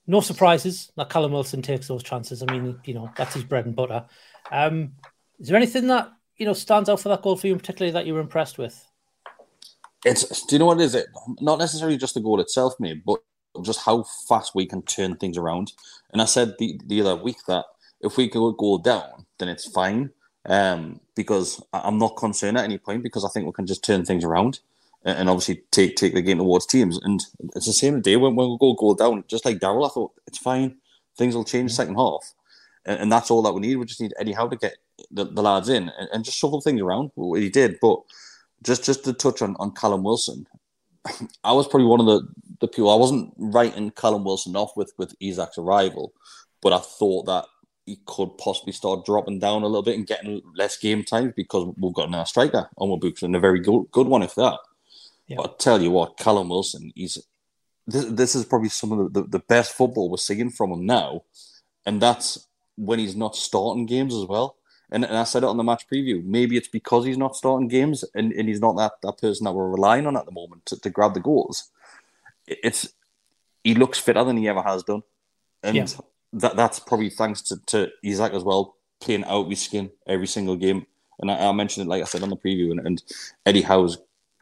no 0.07 0.21
surprises 0.21 0.91
that 0.97 1.11
Callum 1.11 1.33
Wilson 1.33 1.63
takes 1.63 1.87
those 1.87 2.03
chances. 2.03 2.43
I 2.43 2.53
mean, 2.53 2.79
you 2.85 2.95
know, 2.95 3.11
that's 3.17 3.35
his 3.35 3.45
bread 3.45 3.67
and 3.67 3.77
butter. 3.77 4.07
Um, 4.51 4.93
is 5.39 5.49
there 5.49 5.57
anything 5.57 5.87
that 5.87 6.11
you 6.37 6.47
know 6.47 6.53
stands 6.53 6.89
out 6.89 7.01
for 7.01 7.09
that 7.11 7.23
goal 7.23 7.37
for 7.37 7.47
you, 7.47 7.57
particularly 7.57 7.93
that 7.93 8.07
you 8.07 8.15
were 8.15 8.21
impressed 8.21 8.59
with? 8.59 8.85
It's 10.05 10.45
do 10.47 10.57
you 10.57 10.59
know 10.59 10.67
what 10.67 10.81
is? 10.81 10.95
It 10.95 11.07
not 11.41 11.59
necessarily 11.61 11.97
just 11.97 12.15
the 12.15 12.21
goal 12.21 12.41
itself, 12.41 12.75
mate, 12.81 13.03
but 13.05 13.21
just 13.63 13.85
how 13.85 14.05
fast 14.29 14.55
we 14.55 14.67
can 14.67 14.83
turn 14.83 15.17
things 15.17 15.37
around. 15.39 15.73
And 16.13 16.21
I 16.21 16.25
said 16.25 16.55
the, 16.59 16.81
the 16.87 17.01
other 17.03 17.17
week 17.17 17.39
that 17.47 17.65
if 18.01 18.17
we 18.17 18.29
go 18.29 18.51
goal 18.53 18.79
down, 18.79 19.27
then 19.39 19.49
it's 19.49 19.69
fine. 19.71 20.11
Um, 20.45 21.01
because 21.15 21.63
I'm 21.73 21.99
not 21.99 22.17
concerned 22.17 22.59
at 22.59 22.65
any 22.65 22.79
point 22.79 23.03
because 23.03 23.25
I 23.25 23.29
think 23.29 23.47
we 23.47 23.53
can 23.53 23.67
just 23.67 23.85
turn 23.85 24.05
things 24.05 24.25
around 24.25 24.59
and, 25.05 25.29
obviously 25.29 25.63
take 25.71 25.97
take 25.97 26.15
the 26.15 26.23
game 26.23 26.39
towards 26.39 26.67
teams. 26.67 26.99
And 27.03 27.23
it's 27.55 27.67
the 27.67 27.73
same 27.73 28.01
day 28.01 28.17
when, 28.17 28.35
when 28.35 28.51
we 28.51 28.59
go 28.59 28.75
goal 28.75 28.95
down, 28.95 29.25
just 29.29 29.45
like 29.45 29.59
Daryl, 29.59 29.87
I 29.89 29.93
thought 29.93 30.13
it's 30.27 30.39
fine. 30.39 30.77
Things 31.17 31.35
will 31.35 31.45
change 31.45 31.73
second 31.73 31.97
half. 31.97 32.33
And, 32.85 33.01
and, 33.01 33.13
that's 33.13 33.31
all 33.31 33.43
that 33.43 33.53
we 33.53 33.61
need. 33.61 33.77
We 33.77 33.85
just 33.85 34.01
need 34.01 34.15
Eddie 34.19 34.33
Howe 34.33 34.49
to 34.49 34.57
get 34.57 34.77
the, 35.11 35.25
the 35.25 35.43
lads 35.43 35.69
in 35.69 35.89
and, 35.91 36.09
and, 36.13 36.25
just 36.25 36.39
shuffle 36.39 36.61
things 36.61 36.81
around. 36.81 37.13
He 37.17 37.49
did, 37.49 37.79
but 37.81 38.01
just 38.63 38.85
just 38.85 39.05
to 39.05 39.13
touch 39.13 39.43
on, 39.43 39.57
on 39.59 39.73
Callum 39.73 40.03
Wilson, 40.03 40.47
I 41.45 41.53
was 41.53 41.69
probably 41.69 41.87
one 41.87 42.01
of 42.01 42.07
the, 42.07 42.29
the 42.61 42.69
people. 42.69 42.91
I 42.91 42.97
wasn't 42.97 43.35
writing 43.37 43.91
Callum 43.91 44.25
Wilson 44.25 44.57
off 44.57 44.77
with 44.77 44.93
with 44.99 45.19
Isak's 45.21 45.59
arrival, 45.59 46.13
but 46.61 46.73
I 46.73 46.79
thought 46.79 47.27
that 47.27 47.45
he 47.93 48.01
could 48.07 48.39
possibly 48.39 48.73
start 48.73 49.05
dropping 49.05 49.39
down 49.39 49.63
a 49.63 49.67
little 49.67 49.83
bit 49.83 49.97
and 49.97 50.07
getting 50.07 50.41
less 50.57 50.79
game 50.79 51.05
time 51.05 51.35
because 51.37 51.75
we've 51.77 51.93
got 51.93 52.09
another 52.09 52.25
striker 52.25 52.71
on 52.79 52.91
our 52.91 52.97
books 52.97 53.23
and 53.23 53.37
a 53.37 53.41
very 53.41 53.61
good 53.61 53.85
good 53.91 54.07
one 54.07 54.23
if 54.23 54.35
that. 54.35 54.59
Yeah. 55.27 55.37
But 55.37 55.51
I 55.51 55.55
tell 55.59 55.83
you 55.83 55.91
what, 55.91 56.17
Callum 56.17 56.49
Wilson, 56.49 56.93
he's 56.95 57.19
this, 57.87 58.07
this 58.07 58.35
is 58.35 58.47
probably 58.47 58.71
some 58.71 58.93
of 58.93 59.13
the, 59.13 59.21
the, 59.21 59.29
the 59.29 59.39
best 59.41 59.73
football 59.73 60.09
we're 60.09 60.17
seeing 60.17 60.51
from 60.51 60.73
him 60.73 60.87
now, 60.87 61.25
and 61.85 62.01
that's 62.01 62.47
when 62.77 62.99
he's 62.99 63.15
not 63.15 63.37
starting 63.37 63.85
games 63.85 64.15
as 64.15 64.25
well. 64.25 64.57
And, 64.91 65.05
and 65.05 65.17
I 65.17 65.25
said 65.25 65.43
it 65.43 65.49
on 65.49 65.57
the 65.57 65.65
match 65.65 65.85
preview. 65.93 66.23
Maybe 66.25 66.57
it's 66.57 66.69
because 66.69 67.05
he's 67.05 67.19
not 67.19 67.37
starting 67.37 67.69
games 67.69 68.05
and, 68.15 68.31
and 68.33 68.47
he's 68.47 68.61
not 68.61 68.77
that, 68.77 68.93
that 69.03 69.19
person 69.19 69.45
that 69.45 69.53
we're 69.53 69.71
relying 69.71 70.07
on 70.07 70.19
at 70.19 70.27
the 70.27 70.33
moment 70.33 70.67
to, 70.67 70.79
to 70.81 70.91
grab 70.91 71.15
the 71.15 71.21
goals. 71.21 71.71
It's 72.47 72.93
he 73.65 73.75
looks 73.75 73.99
fitter 73.99 74.25
than 74.25 74.37
he 74.37 74.49
ever 74.49 74.63
has 74.63 74.83
done, 74.83 75.03
and 75.63 75.77
yeah. 75.77 75.87
That 76.35 76.57
that's 76.57 76.81
probably 76.81 77.11
thanks 77.11 77.43
to, 77.43 77.59
to 77.67 77.91
Isak 78.03 78.33
as 78.33 78.43
well 78.43 78.77
playing 79.03 79.25
out 79.25 79.49
with 79.49 79.59
skin 79.59 79.91
every 80.07 80.27
single 80.27 80.57
game. 80.57 80.87
And 81.21 81.31
I, 81.31 81.49
I, 81.49 81.53
mentioned 81.53 81.87
it 81.87 81.91
like 81.91 82.03
I 82.03 82.07
said 82.07 82.23
on 82.23 82.31
the 82.31 82.37
preview, 82.37 82.71
and, 82.71 82.81
and 82.81 83.03
Eddie 83.45 83.63
Howe's 83.63 83.99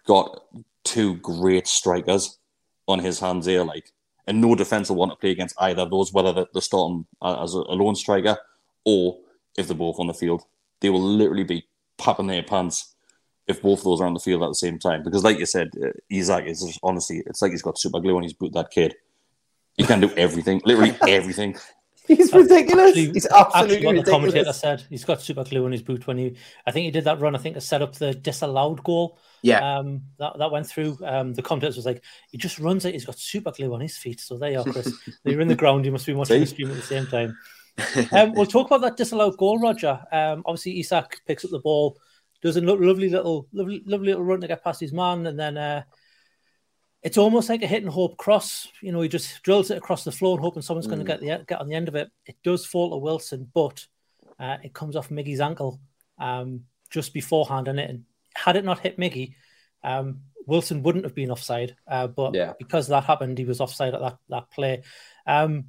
got 0.06 0.44
two 0.84 1.16
great 1.16 1.66
strikers 1.66 2.38
on 2.86 3.00
his 3.00 3.18
hands 3.18 3.46
here, 3.46 3.64
like, 3.64 3.92
and 4.26 4.40
no 4.40 4.54
defense 4.54 4.88
will 4.88 4.96
want 4.96 5.12
to 5.12 5.16
play 5.16 5.30
against 5.30 5.56
either 5.60 5.82
of 5.82 5.90
those, 5.90 6.12
whether 6.12 6.32
they're 6.32 6.62
starting 6.62 7.06
uh, 7.20 7.42
as 7.42 7.54
a 7.54 7.58
lone 7.58 7.96
striker 7.96 8.36
or 8.84 9.18
if 9.58 9.66
they're 9.66 9.76
both 9.76 9.98
on 9.98 10.06
the 10.06 10.14
field. 10.14 10.44
They 10.80 10.90
will 10.90 11.02
literally 11.02 11.44
be 11.44 11.66
popping 11.98 12.28
their 12.28 12.42
pants 12.42 12.94
if 13.46 13.60
both 13.60 13.80
of 13.80 13.84
those 13.84 14.00
are 14.00 14.06
on 14.06 14.14
the 14.14 14.20
field 14.20 14.42
at 14.42 14.48
the 14.48 14.54
same 14.54 14.78
time. 14.78 15.02
Because, 15.02 15.24
like 15.24 15.38
you 15.38 15.46
said, 15.46 15.70
uh, 15.82 15.88
Isak 16.08 16.46
is 16.46 16.62
just, 16.62 16.80
honestly, 16.82 17.22
it's 17.26 17.42
like 17.42 17.50
he's 17.50 17.62
got 17.62 17.78
super 17.78 18.00
glue 18.00 18.16
on 18.16 18.22
his 18.22 18.32
boot. 18.32 18.52
That 18.52 18.70
kid, 18.70 18.94
he 19.76 19.84
can 19.84 20.00
do 20.00 20.10
everything, 20.16 20.62
literally 20.64 20.96
everything. 21.08 21.56
He's 22.16 22.32
ridiculous. 22.32 22.88
Actually, 22.88 23.12
he's 23.12 23.26
absolutely 23.26 23.76
actually 23.76 23.86
what 23.86 23.92
ridiculous. 23.92 24.04
the 24.04 24.10
commentator 24.10 24.52
said. 24.52 24.84
He's 24.88 25.04
got 25.04 25.20
super 25.20 25.44
glue 25.44 25.64
on 25.64 25.72
his 25.72 25.82
boot 25.82 26.06
when 26.06 26.18
he. 26.18 26.36
I 26.66 26.70
think 26.70 26.84
he 26.84 26.90
did 26.90 27.04
that 27.04 27.20
run. 27.20 27.34
I 27.34 27.38
think 27.38 27.54
to 27.54 27.60
set 27.60 27.82
up 27.82 27.94
the 27.94 28.14
disallowed 28.14 28.82
goal. 28.82 29.18
Yeah. 29.42 29.78
Um, 29.78 30.02
that, 30.18 30.38
that 30.38 30.50
went 30.50 30.66
through. 30.66 30.98
Um, 31.04 31.34
the 31.34 31.42
commentator 31.42 31.76
was 31.76 31.86
like, 31.86 32.02
he 32.30 32.38
just 32.38 32.58
runs 32.58 32.84
it. 32.84 32.94
He's 32.94 33.06
got 33.06 33.18
super 33.18 33.52
glue 33.52 33.72
on 33.72 33.80
his 33.80 33.96
feet. 33.96 34.20
So 34.20 34.36
there 34.36 34.50
you 34.50 34.60
are, 34.60 34.64
Chris. 34.64 34.92
You're 35.24 35.40
in 35.40 35.48
the 35.48 35.54
ground. 35.54 35.84
You 35.84 35.92
must 35.92 36.06
be 36.06 36.12
watching 36.12 36.40
the 36.40 36.46
stream 36.46 36.70
at 36.70 36.76
the 36.76 36.82
same 36.82 37.06
time 37.06 37.36
um, 38.12 38.32
we'll 38.32 38.46
talk 38.46 38.66
about 38.66 38.80
that 38.82 38.96
disallowed 38.96 39.36
goal, 39.36 39.58
Roger. 39.58 40.00
Um, 40.12 40.42
obviously, 40.46 40.80
Isak 40.80 41.20
picks 41.26 41.44
up 41.44 41.50
the 41.50 41.58
ball, 41.58 41.98
does 42.42 42.56
a 42.56 42.60
lovely 42.60 43.08
little, 43.08 43.46
lovely, 43.52 43.82
lovely 43.86 44.08
little 44.08 44.24
run 44.24 44.40
to 44.40 44.48
get 44.48 44.64
past 44.64 44.80
his 44.80 44.92
man, 44.92 45.26
and 45.26 45.38
then 45.38 45.56
uh, 45.56 45.82
it's 47.02 47.18
almost 47.18 47.48
like 47.48 47.62
a 47.62 47.66
hit 47.66 47.82
and 47.82 47.92
hope 47.92 48.16
cross. 48.16 48.68
You 48.82 48.92
know, 48.92 49.00
he 49.00 49.08
just 49.08 49.42
drills 49.42 49.70
it 49.70 49.78
across 49.78 50.04
the 50.04 50.12
floor, 50.12 50.38
hoping 50.38 50.62
someone's 50.62 50.86
mm. 50.86 50.90
going 50.90 51.00
to 51.00 51.06
get 51.06 51.20
the 51.20 51.44
get 51.46 51.60
on 51.60 51.68
the 51.68 51.74
end 51.74 51.88
of 51.88 51.94
it. 51.94 52.10
It 52.26 52.36
does 52.44 52.66
fall 52.66 52.90
to 52.90 52.96
Wilson, 52.96 53.50
but 53.52 53.86
uh, 54.38 54.58
it 54.62 54.74
comes 54.74 54.96
off 54.96 55.08
Miggy's 55.08 55.40
ankle 55.40 55.80
um, 56.18 56.64
just 56.90 57.14
beforehand, 57.14 57.68
and 57.68 57.80
it 57.80 58.00
had 58.34 58.56
it 58.56 58.64
not 58.64 58.80
hit 58.80 58.98
Miggy, 58.98 59.34
um, 59.82 60.20
Wilson 60.46 60.82
wouldn't 60.82 61.04
have 61.04 61.14
been 61.14 61.30
offside. 61.30 61.76
Uh, 61.86 62.06
but 62.06 62.34
yeah. 62.34 62.52
because 62.58 62.88
that 62.88 63.04
happened, 63.04 63.38
he 63.38 63.44
was 63.44 63.60
offside 63.60 63.94
at 63.94 64.00
that 64.00 64.18
that 64.28 64.50
play. 64.50 64.82
Um, 65.26 65.66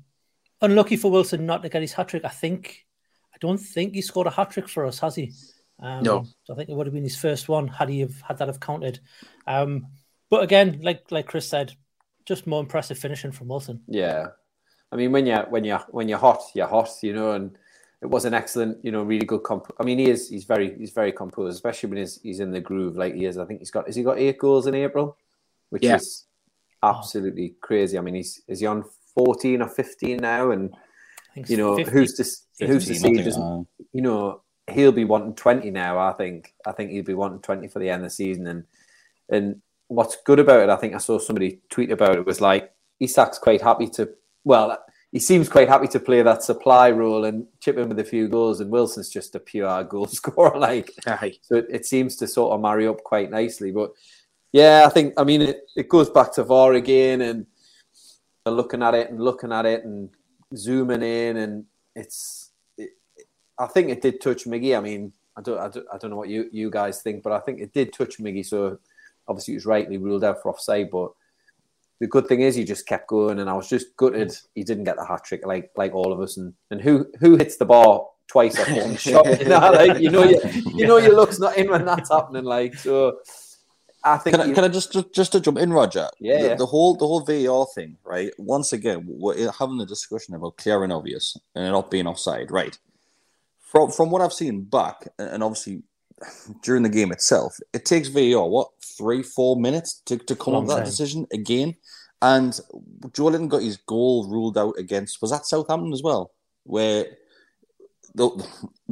unlucky 0.61 0.97
for 0.97 1.11
Wilson 1.11 1.45
not 1.45 1.63
to 1.63 1.69
get 1.69 1.81
his 1.81 1.93
hat 1.93 2.09
trick. 2.09 2.25
I 2.25 2.29
think 2.29 2.85
I 3.33 3.37
don't 3.39 3.57
think 3.57 3.93
he 3.93 4.01
scored 4.01 4.27
a 4.27 4.31
hat 4.31 4.51
trick 4.51 4.67
for 4.67 4.85
us, 4.85 4.99
has 4.99 5.15
he? 5.15 5.33
Um, 5.79 6.03
no. 6.03 6.25
So 6.43 6.53
I 6.53 6.57
think 6.57 6.69
it 6.69 6.75
would 6.75 6.87
have 6.87 6.93
been 6.93 7.03
his 7.03 7.17
first 7.17 7.49
one 7.49 7.67
had 7.67 7.89
he 7.89 8.01
have 8.01 8.21
had 8.21 8.37
that 8.37 8.47
have 8.47 8.59
counted. 8.59 8.99
But 10.31 10.43
again, 10.43 10.79
like 10.81 11.11
like 11.11 11.27
Chris 11.27 11.47
said, 11.47 11.73
just 12.25 12.47
more 12.47 12.61
impressive 12.61 12.97
finishing 12.97 13.33
from 13.33 13.49
Wilson. 13.49 13.81
Yeah, 13.87 14.27
I 14.91 14.95
mean 14.95 15.11
when 15.11 15.27
you 15.27 15.37
when 15.49 15.65
you 15.65 15.77
when 15.89 16.07
you're 16.07 16.17
hot, 16.17 16.41
you're 16.55 16.67
hot, 16.67 16.89
you 17.03 17.13
know, 17.13 17.31
and 17.31 17.55
it 18.01 18.09
was 18.09 18.23
an 18.23 18.33
excellent, 18.33 18.83
you 18.83 18.93
know, 18.93 19.03
really 19.03 19.25
good 19.25 19.43
comp. 19.43 19.71
I 19.77 19.83
mean, 19.83 19.99
he 19.99 20.09
is 20.09 20.29
he's 20.29 20.45
very 20.45 20.75
he's 20.77 20.91
very 20.91 21.11
composed, 21.11 21.53
especially 21.53 21.89
when 21.89 21.99
he's 21.99 22.19
he's 22.23 22.39
in 22.39 22.51
the 22.51 22.61
groove 22.61 22.95
like 22.95 23.13
he 23.13 23.25
is. 23.25 23.37
I 23.37 23.45
think 23.45 23.59
he's 23.59 23.71
got 23.71 23.87
has 23.87 23.95
he 23.97 24.03
got 24.03 24.19
eight 24.19 24.39
goals 24.39 24.67
in 24.67 24.73
April, 24.73 25.17
which 25.69 25.83
yeah. 25.83 25.97
is 25.97 26.25
absolutely 26.81 27.55
crazy. 27.59 27.97
I 27.97 28.01
mean, 28.01 28.15
he's 28.15 28.41
is 28.47 28.61
he 28.61 28.65
on 28.65 28.85
14 29.13 29.61
or 29.61 29.67
15 29.67 30.15
now, 30.17 30.51
and 30.51 30.73
you 31.35 31.57
know 31.57 31.75
50, 31.75 31.91
who's 31.91 32.13
to 32.13 32.23
50, 32.23 32.67
who's 32.67 32.87
to 32.87 32.95
see? 32.95 33.21
Doesn't 33.21 33.43
uh, 33.43 33.63
you 33.91 34.01
know 34.01 34.43
he'll 34.71 34.93
be 34.93 35.03
wanting 35.03 35.35
20 35.35 35.71
now? 35.71 35.99
I 35.99 36.13
think 36.13 36.53
I 36.65 36.71
think 36.71 36.91
he'll 36.91 37.03
be 37.03 37.13
wanting 37.15 37.41
20 37.41 37.67
for 37.67 37.79
the 37.79 37.89
end 37.89 38.03
of 38.03 38.09
the 38.09 38.15
season, 38.15 38.47
and 38.47 38.63
and 39.29 39.61
what's 39.91 40.15
good 40.25 40.39
about 40.39 40.61
it, 40.61 40.69
I 40.69 40.77
think 40.77 40.95
I 40.95 40.99
saw 40.99 41.19
somebody 41.19 41.59
tweet 41.69 41.91
about 41.91 42.15
it 42.15 42.25
was 42.25 42.39
like 42.39 42.71
Isak's 43.01 43.37
quite 43.37 43.61
happy 43.61 43.87
to 43.89 44.09
well. 44.43 44.77
He 45.11 45.19
seems 45.19 45.49
quite 45.49 45.67
happy 45.67 45.87
to 45.89 45.99
play 45.99 46.21
that 46.21 46.43
supply 46.43 46.89
role 46.91 47.25
and 47.25 47.45
chip 47.59 47.77
in 47.77 47.89
with 47.89 47.99
a 47.99 48.03
few 48.05 48.29
goals, 48.29 48.61
and 48.61 48.71
Wilson's 48.71 49.09
just 49.09 49.35
a 49.35 49.39
pure 49.39 49.83
goal 49.83 50.05
scorer. 50.19 50.57
Like, 50.57 50.91
so 51.41 51.57
it, 51.57 51.65
it 51.69 51.85
seems 51.85 52.15
to 52.17 52.27
sort 52.27 52.53
of 52.53 52.61
marry 52.61 52.87
up 52.87 53.03
quite 53.03 53.29
nicely. 53.29 53.71
But 53.71 53.91
yeah, 54.53 54.83
I 54.85 54.89
think 54.89 55.13
I 55.17 55.25
mean 55.25 55.41
it, 55.41 55.69
it 55.75 55.89
goes 55.89 56.09
back 56.09 56.33
to 56.35 56.45
VAR 56.45 56.73
again, 56.73 57.21
and 57.21 57.45
looking 58.45 58.81
at 58.81 58.95
it 58.95 59.09
and 59.09 59.19
looking 59.19 59.51
at 59.51 59.65
it 59.65 59.83
and 59.83 60.09
zooming 60.55 61.03
in, 61.03 61.35
and 61.35 61.65
it's. 61.95 62.51
It, 62.77 62.91
I 63.59 63.67
think 63.67 63.89
it 63.89 64.01
did 64.01 64.21
touch 64.21 64.45
Miggy. 64.45 64.77
I 64.77 64.79
mean, 64.79 65.11
I 65.35 65.41
don't, 65.41 65.59
I 65.59 65.67
don't, 65.67 65.85
I 65.93 65.97
don't 65.97 66.11
know 66.11 66.17
what 66.17 66.29
you 66.29 66.49
you 66.53 66.69
guys 66.69 67.01
think, 67.01 67.23
but 67.23 67.33
I 67.33 67.39
think 67.39 67.59
it 67.59 67.73
did 67.73 67.91
touch 67.91 68.19
Miggy. 68.19 68.45
So 68.45 68.79
obviously, 69.27 69.53
it 69.53 69.57
was 69.57 69.65
rightly 69.65 69.97
ruled 69.97 70.23
out 70.23 70.41
for 70.41 70.51
offside. 70.51 70.89
But 70.91 71.11
the 71.99 72.07
good 72.07 72.27
thing 72.27 72.41
is, 72.41 72.55
he 72.55 72.63
just 72.63 72.87
kept 72.87 73.07
going, 73.07 73.39
and 73.39 73.49
I 73.49 73.53
was 73.53 73.69
just 73.69 73.95
gutted 73.95 74.35
he 74.55 74.63
didn't 74.63 74.85
get 74.85 74.97
the 74.97 75.05
hat 75.05 75.23
trick 75.23 75.45
like 75.45 75.71
like 75.75 75.93
all 75.93 76.11
of 76.11 76.19
us. 76.19 76.37
And 76.37 76.53
and 76.69 76.81
who 76.81 77.07
who 77.19 77.37
hits 77.37 77.57
the 77.57 77.65
ball 77.65 78.17
twice 78.27 78.57
at 78.59 78.75
one 78.75 78.95
shot? 78.97 79.25
You 79.39 79.49
know, 79.49 79.59
like 79.71 79.99
you 79.99 80.09
know, 80.09 80.23
you, 80.23 80.39
you 80.73 80.87
know 80.87 80.97
your 80.97 81.15
luck's 81.15 81.39
not 81.39 81.57
in 81.57 81.69
when 81.69 81.85
that's 81.85 82.11
happening. 82.11 82.43
Like 82.43 82.75
so. 82.75 83.19
I 84.03 84.17
think. 84.17 84.35
Can 84.35 84.49
I, 84.49 84.53
can 84.53 84.63
I 84.63 84.67
just, 84.67 84.91
just 84.91 85.13
just 85.13 85.31
to 85.33 85.39
jump 85.39 85.59
in, 85.59 85.71
Roger? 85.71 86.07
Yeah 86.19 86.41
the, 86.41 86.47
yeah. 86.47 86.55
the 86.55 86.65
whole 86.65 86.95
the 86.95 87.05
whole 87.05 87.21
VAR 87.21 87.67
thing, 87.75 87.97
right? 88.03 88.31
Once 88.39 88.73
again, 88.73 89.05
we're 89.07 89.51
having 89.51 89.79
a 89.79 89.85
discussion 89.85 90.33
about 90.33 90.57
clear 90.57 90.83
and 90.83 90.91
obvious 90.91 91.37
and 91.53 91.71
not 91.71 91.91
being 91.91 92.07
offside, 92.07 92.49
right? 92.49 92.77
From 93.59 93.91
from 93.91 94.09
what 94.09 94.23
I've 94.23 94.33
seen 94.33 94.63
back, 94.63 95.07
and 95.19 95.43
obviously 95.43 95.83
during 96.63 96.83
the 96.83 96.89
game 96.89 97.11
itself, 97.11 97.57
it 97.73 97.85
takes 97.85 98.07
VAR 98.07 98.47
what 98.47 98.69
three 98.97 99.23
four 99.23 99.55
minutes 99.55 100.01
to, 100.05 100.17
to 100.17 100.35
come 100.35 100.55
up 100.55 100.67
that 100.67 100.85
decision 100.85 101.27
again. 101.31 101.75
And 102.21 102.53
Joelinton 103.07 103.49
got 103.49 103.63
his 103.63 103.77
goal 103.77 104.27
ruled 104.27 104.57
out 104.57 104.75
against 104.77 105.21
was 105.21 105.31
that 105.31 105.45
Southampton 105.45 105.93
as 105.93 106.03
well, 106.03 106.31
where 106.63 107.05
the, 108.13 108.29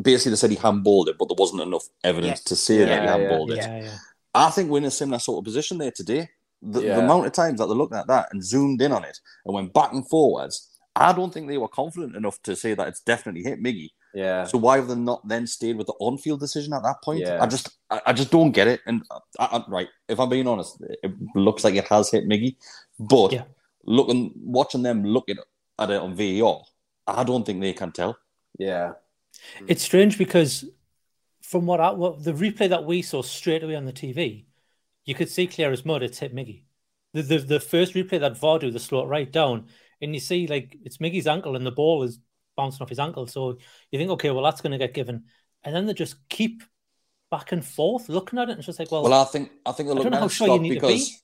basically 0.01 0.31
they 0.31 0.35
said 0.35 0.49
he 0.49 0.57
handballed 0.57 1.07
it, 1.07 1.17
but 1.17 1.27
there 1.27 1.35
wasn't 1.37 1.61
enough 1.61 1.85
evidence 2.03 2.43
to 2.45 2.55
say 2.55 2.79
yeah, 2.79 2.85
that 2.85 3.01
he 3.01 3.07
handballed 3.07 3.55
yeah, 3.55 3.75
it. 3.75 3.83
Yeah, 3.83 3.97
I 4.33 4.49
think 4.49 4.69
we're 4.69 4.79
in 4.79 4.85
a 4.85 4.91
similar 4.91 5.19
sort 5.19 5.39
of 5.39 5.45
position 5.45 5.77
there 5.77 5.91
today. 5.91 6.29
The, 6.61 6.81
yeah. 6.81 6.95
the, 6.95 7.03
amount 7.03 7.25
of 7.25 7.31
times 7.31 7.59
that 7.59 7.67
they 7.67 7.73
looked 7.73 7.95
at 7.95 8.07
that 8.07 8.29
and 8.31 8.43
zoomed 8.43 8.81
in 8.81 8.91
on 8.91 9.05
it 9.05 9.17
and 9.45 9.53
went 9.53 9.73
back 9.73 9.93
and 9.93 10.07
forwards, 10.09 10.77
I 10.95 11.13
don't 11.13 11.33
think 11.33 11.47
they 11.47 11.57
were 11.57 11.69
confident 11.69 12.15
enough 12.15 12.41
to 12.43 12.55
say 12.55 12.73
that 12.73 12.87
it's 12.87 13.01
definitely 13.01 13.43
hit 13.43 13.63
Miggy. 13.63 13.89
Yeah. 14.13 14.45
So 14.45 14.57
why 14.57 14.77
have 14.77 14.87
they 14.87 14.95
not 14.95 15.27
then 15.27 15.45
stayed 15.45 15.77
with 15.77 15.87
the 15.87 15.93
on-field 15.99 16.39
decision 16.39 16.73
at 16.73 16.83
that 16.83 17.01
point? 17.03 17.19
Yeah. 17.19 17.41
I 17.41 17.47
just, 17.47 17.77
I, 17.89 18.01
I 18.07 18.13
just 18.13 18.31
don't 18.31 18.51
get 18.51 18.67
it. 18.67 18.81
And 18.85 19.03
I, 19.39 19.45
I, 19.45 19.63
right, 19.67 19.87
if 20.07 20.19
I'm 20.19 20.29
being 20.29 20.47
honest, 20.47 20.81
it 21.03 21.11
looks 21.35 21.63
like 21.63 21.75
it 21.75 21.87
has 21.87 22.09
hit 22.09 22.27
Miggy, 22.27 22.55
but 22.99 23.31
yeah. 23.31 23.43
looking, 23.83 24.33
watching 24.35 24.81
them 24.81 25.03
looking 25.03 25.37
at 25.77 25.91
it 25.91 26.01
on 26.01 26.15
VAR, 26.15 26.63
I 27.07 27.23
don't 27.23 27.45
think 27.45 27.61
they 27.61 27.73
can 27.73 27.91
tell. 27.91 28.17
Yeah. 28.57 28.93
It's 29.67 29.83
strange 29.83 30.17
because 30.17 30.65
from 31.41 31.65
what 31.65 31.79
I, 31.79 31.91
what 31.91 32.23
the 32.23 32.33
replay 32.33 32.69
that 32.69 32.85
we 32.85 33.01
saw 33.01 33.21
straight 33.21 33.63
away 33.63 33.75
on 33.75 33.85
the 33.85 33.93
TV, 33.93 34.45
you 35.05 35.15
could 35.15 35.29
see 35.29 35.47
clear 35.47 35.71
as 35.71 35.85
mud 35.85 36.03
it's 36.03 36.19
hit 36.19 36.35
Miggy. 36.35 36.63
The, 37.13 37.23
the 37.23 37.37
the 37.39 37.59
first 37.59 37.95
replay 37.95 38.19
that 38.19 38.37
VAR 38.37 38.59
do, 38.59 38.69
the 38.69 38.79
slow 38.79 39.03
it 39.03 39.07
right 39.07 39.31
down, 39.31 39.65
and 39.99 40.13
you 40.13 40.19
see 40.19 40.45
like 40.45 40.77
it's 40.83 40.97
Miggy's 40.97 41.25
ankle 41.25 41.55
and 41.55 41.65
the 41.65 41.71
ball 41.71 42.03
is 42.03 42.19
bouncing 42.59 42.83
off 42.83 42.89
his 42.89 42.99
ankle. 43.07 43.25
So 43.27 43.57
you 43.91 43.99
think, 43.99 44.11
okay, 44.11 44.31
well 44.31 44.43
that's 44.43 44.61
going 44.61 44.71
to 44.77 44.85
get 44.85 44.93
given, 44.93 45.23
and 45.63 45.75
then 45.75 45.85
they 45.85 45.93
just 45.93 46.15
keep 46.29 46.63
back 47.31 47.51
and 47.51 47.63
forth 47.63 48.09
looking 48.09 48.39
at 48.39 48.49
it, 48.49 48.53
and 48.53 48.59
it's 48.59 48.65
just 48.65 48.79
like, 48.79 48.91
well, 48.91 49.03
Well, 49.03 49.21
I 49.21 49.25
think 49.25 49.51
I 49.65 49.71
think 49.71 49.87
they're 49.87 49.95
looking 49.95 50.13
at 50.13 50.31
sure 50.31 50.47
you 50.47 50.53
Scott, 50.53 50.61
need 50.61 50.69
to 50.69 50.75
because 50.81 51.09
be. 51.09 51.15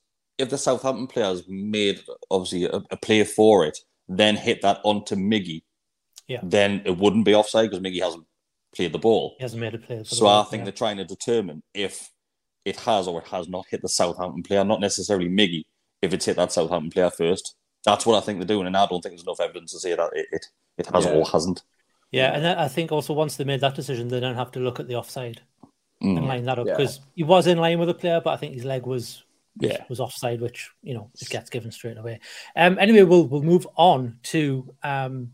if 0.43 0.49
the 0.49 0.57
Southampton 0.57 1.07
players 1.07 1.43
made 1.47 1.99
obviously 2.29 2.65
a, 2.65 2.81
a 2.91 2.97
play 2.97 3.23
for 3.23 3.65
it, 3.65 3.77
then 4.07 4.35
hit 4.35 4.61
that 4.61 4.79
onto 4.83 5.15
Miggy, 5.15 5.63
Yeah. 6.27 6.41
then 6.43 6.81
it 6.85 6.97
wouldn't 6.97 7.25
be 7.25 7.35
offside 7.35 7.69
because 7.69 7.83
Miggy 7.83 8.01
hasn't 8.03 8.25
played 8.75 8.91
the 8.93 8.99
ball. 8.99 9.35
he 9.39 9.43
hasn't 9.43 9.61
made 9.61 9.73
a 9.73 9.79
play. 9.79 10.03
So 10.03 10.27
I 10.27 10.41
ball, 10.41 10.43
think 10.43 10.61
yeah. 10.61 10.65
they're 10.65 10.81
trying 10.83 10.97
to 10.97 11.05
determine 11.05 11.63
if 11.73 12.11
it 12.65 12.77
has 12.81 13.07
or 13.07 13.21
it 13.21 13.27
has 13.29 13.47
not 13.47 13.65
hit 13.71 13.81
the 13.81 13.89
Southampton 13.89 14.43
player, 14.43 14.63
not 14.63 14.79
necessarily 14.81 15.29
Miggy, 15.29 15.63
if 16.01 16.13
it's 16.13 16.25
hit 16.25 16.35
that 16.37 16.51
Southampton 16.51 16.91
player 16.91 17.09
first. 17.09 17.55
That's 17.85 18.05
what 18.05 18.17
I 18.17 18.21
think 18.25 18.39
they're 18.39 18.47
doing, 18.55 18.67
and 18.67 18.75
I 18.77 18.85
don't 18.87 19.01
think 19.01 19.13
there's 19.13 19.23
enough 19.23 19.39
evidence 19.39 19.71
to 19.73 19.79
say 19.79 19.95
that 19.95 20.09
it 20.13 20.27
it, 20.31 20.45
it 20.77 20.87
has 20.87 21.05
Yeah. 21.05 21.11
or 21.13 21.25
hasn't. 21.25 21.63
Yeah, 22.11 22.33
and 22.33 22.45
I 22.47 22.67
think 22.67 22.91
also 22.91 23.13
once 23.13 23.35
they 23.35 23.43
made 23.43 23.61
that 23.61 23.75
decision, 23.75 24.07
they 24.07 24.19
don't 24.19 24.35
have 24.35 24.51
to 24.51 24.59
look 24.59 24.79
at 24.79 24.87
the 24.87 24.95
offside 24.95 25.41
and 26.01 26.19
Mm. 26.19 26.27
line 26.27 26.43
that 26.45 26.59
up 26.59 26.67
Yeah. 26.67 26.73
because 26.77 26.99
he 27.15 27.23
was 27.23 27.47
in 27.47 27.57
line 27.57 27.79
with 27.79 27.87
the 27.87 27.93
player, 27.93 28.21
but 28.23 28.33
I 28.33 28.37
think 28.37 28.53
his 28.53 28.65
leg 28.65 28.85
was 28.85 29.23
Yeah. 29.59 29.83
was 29.89 29.99
offside, 29.99 30.41
which 30.41 30.69
you 30.83 30.93
know 30.93 31.09
it 31.19 31.29
gets 31.29 31.49
given 31.49 31.71
straight 31.71 31.97
away. 31.97 32.19
Um, 32.55 32.77
anyway, 32.79 33.03
we'll 33.03 33.27
we'll 33.27 33.41
move 33.41 33.67
on 33.75 34.19
to 34.23 34.73
um, 34.83 35.33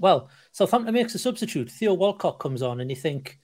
well, 0.00 0.28
Southampton 0.52 0.94
makes 0.94 1.14
a 1.14 1.18
substitute. 1.18 1.70
Theo 1.70 1.94
Walcott 1.94 2.38
comes 2.38 2.62
on, 2.62 2.80
and 2.80 2.88
you 2.90 2.96
think 2.96 3.38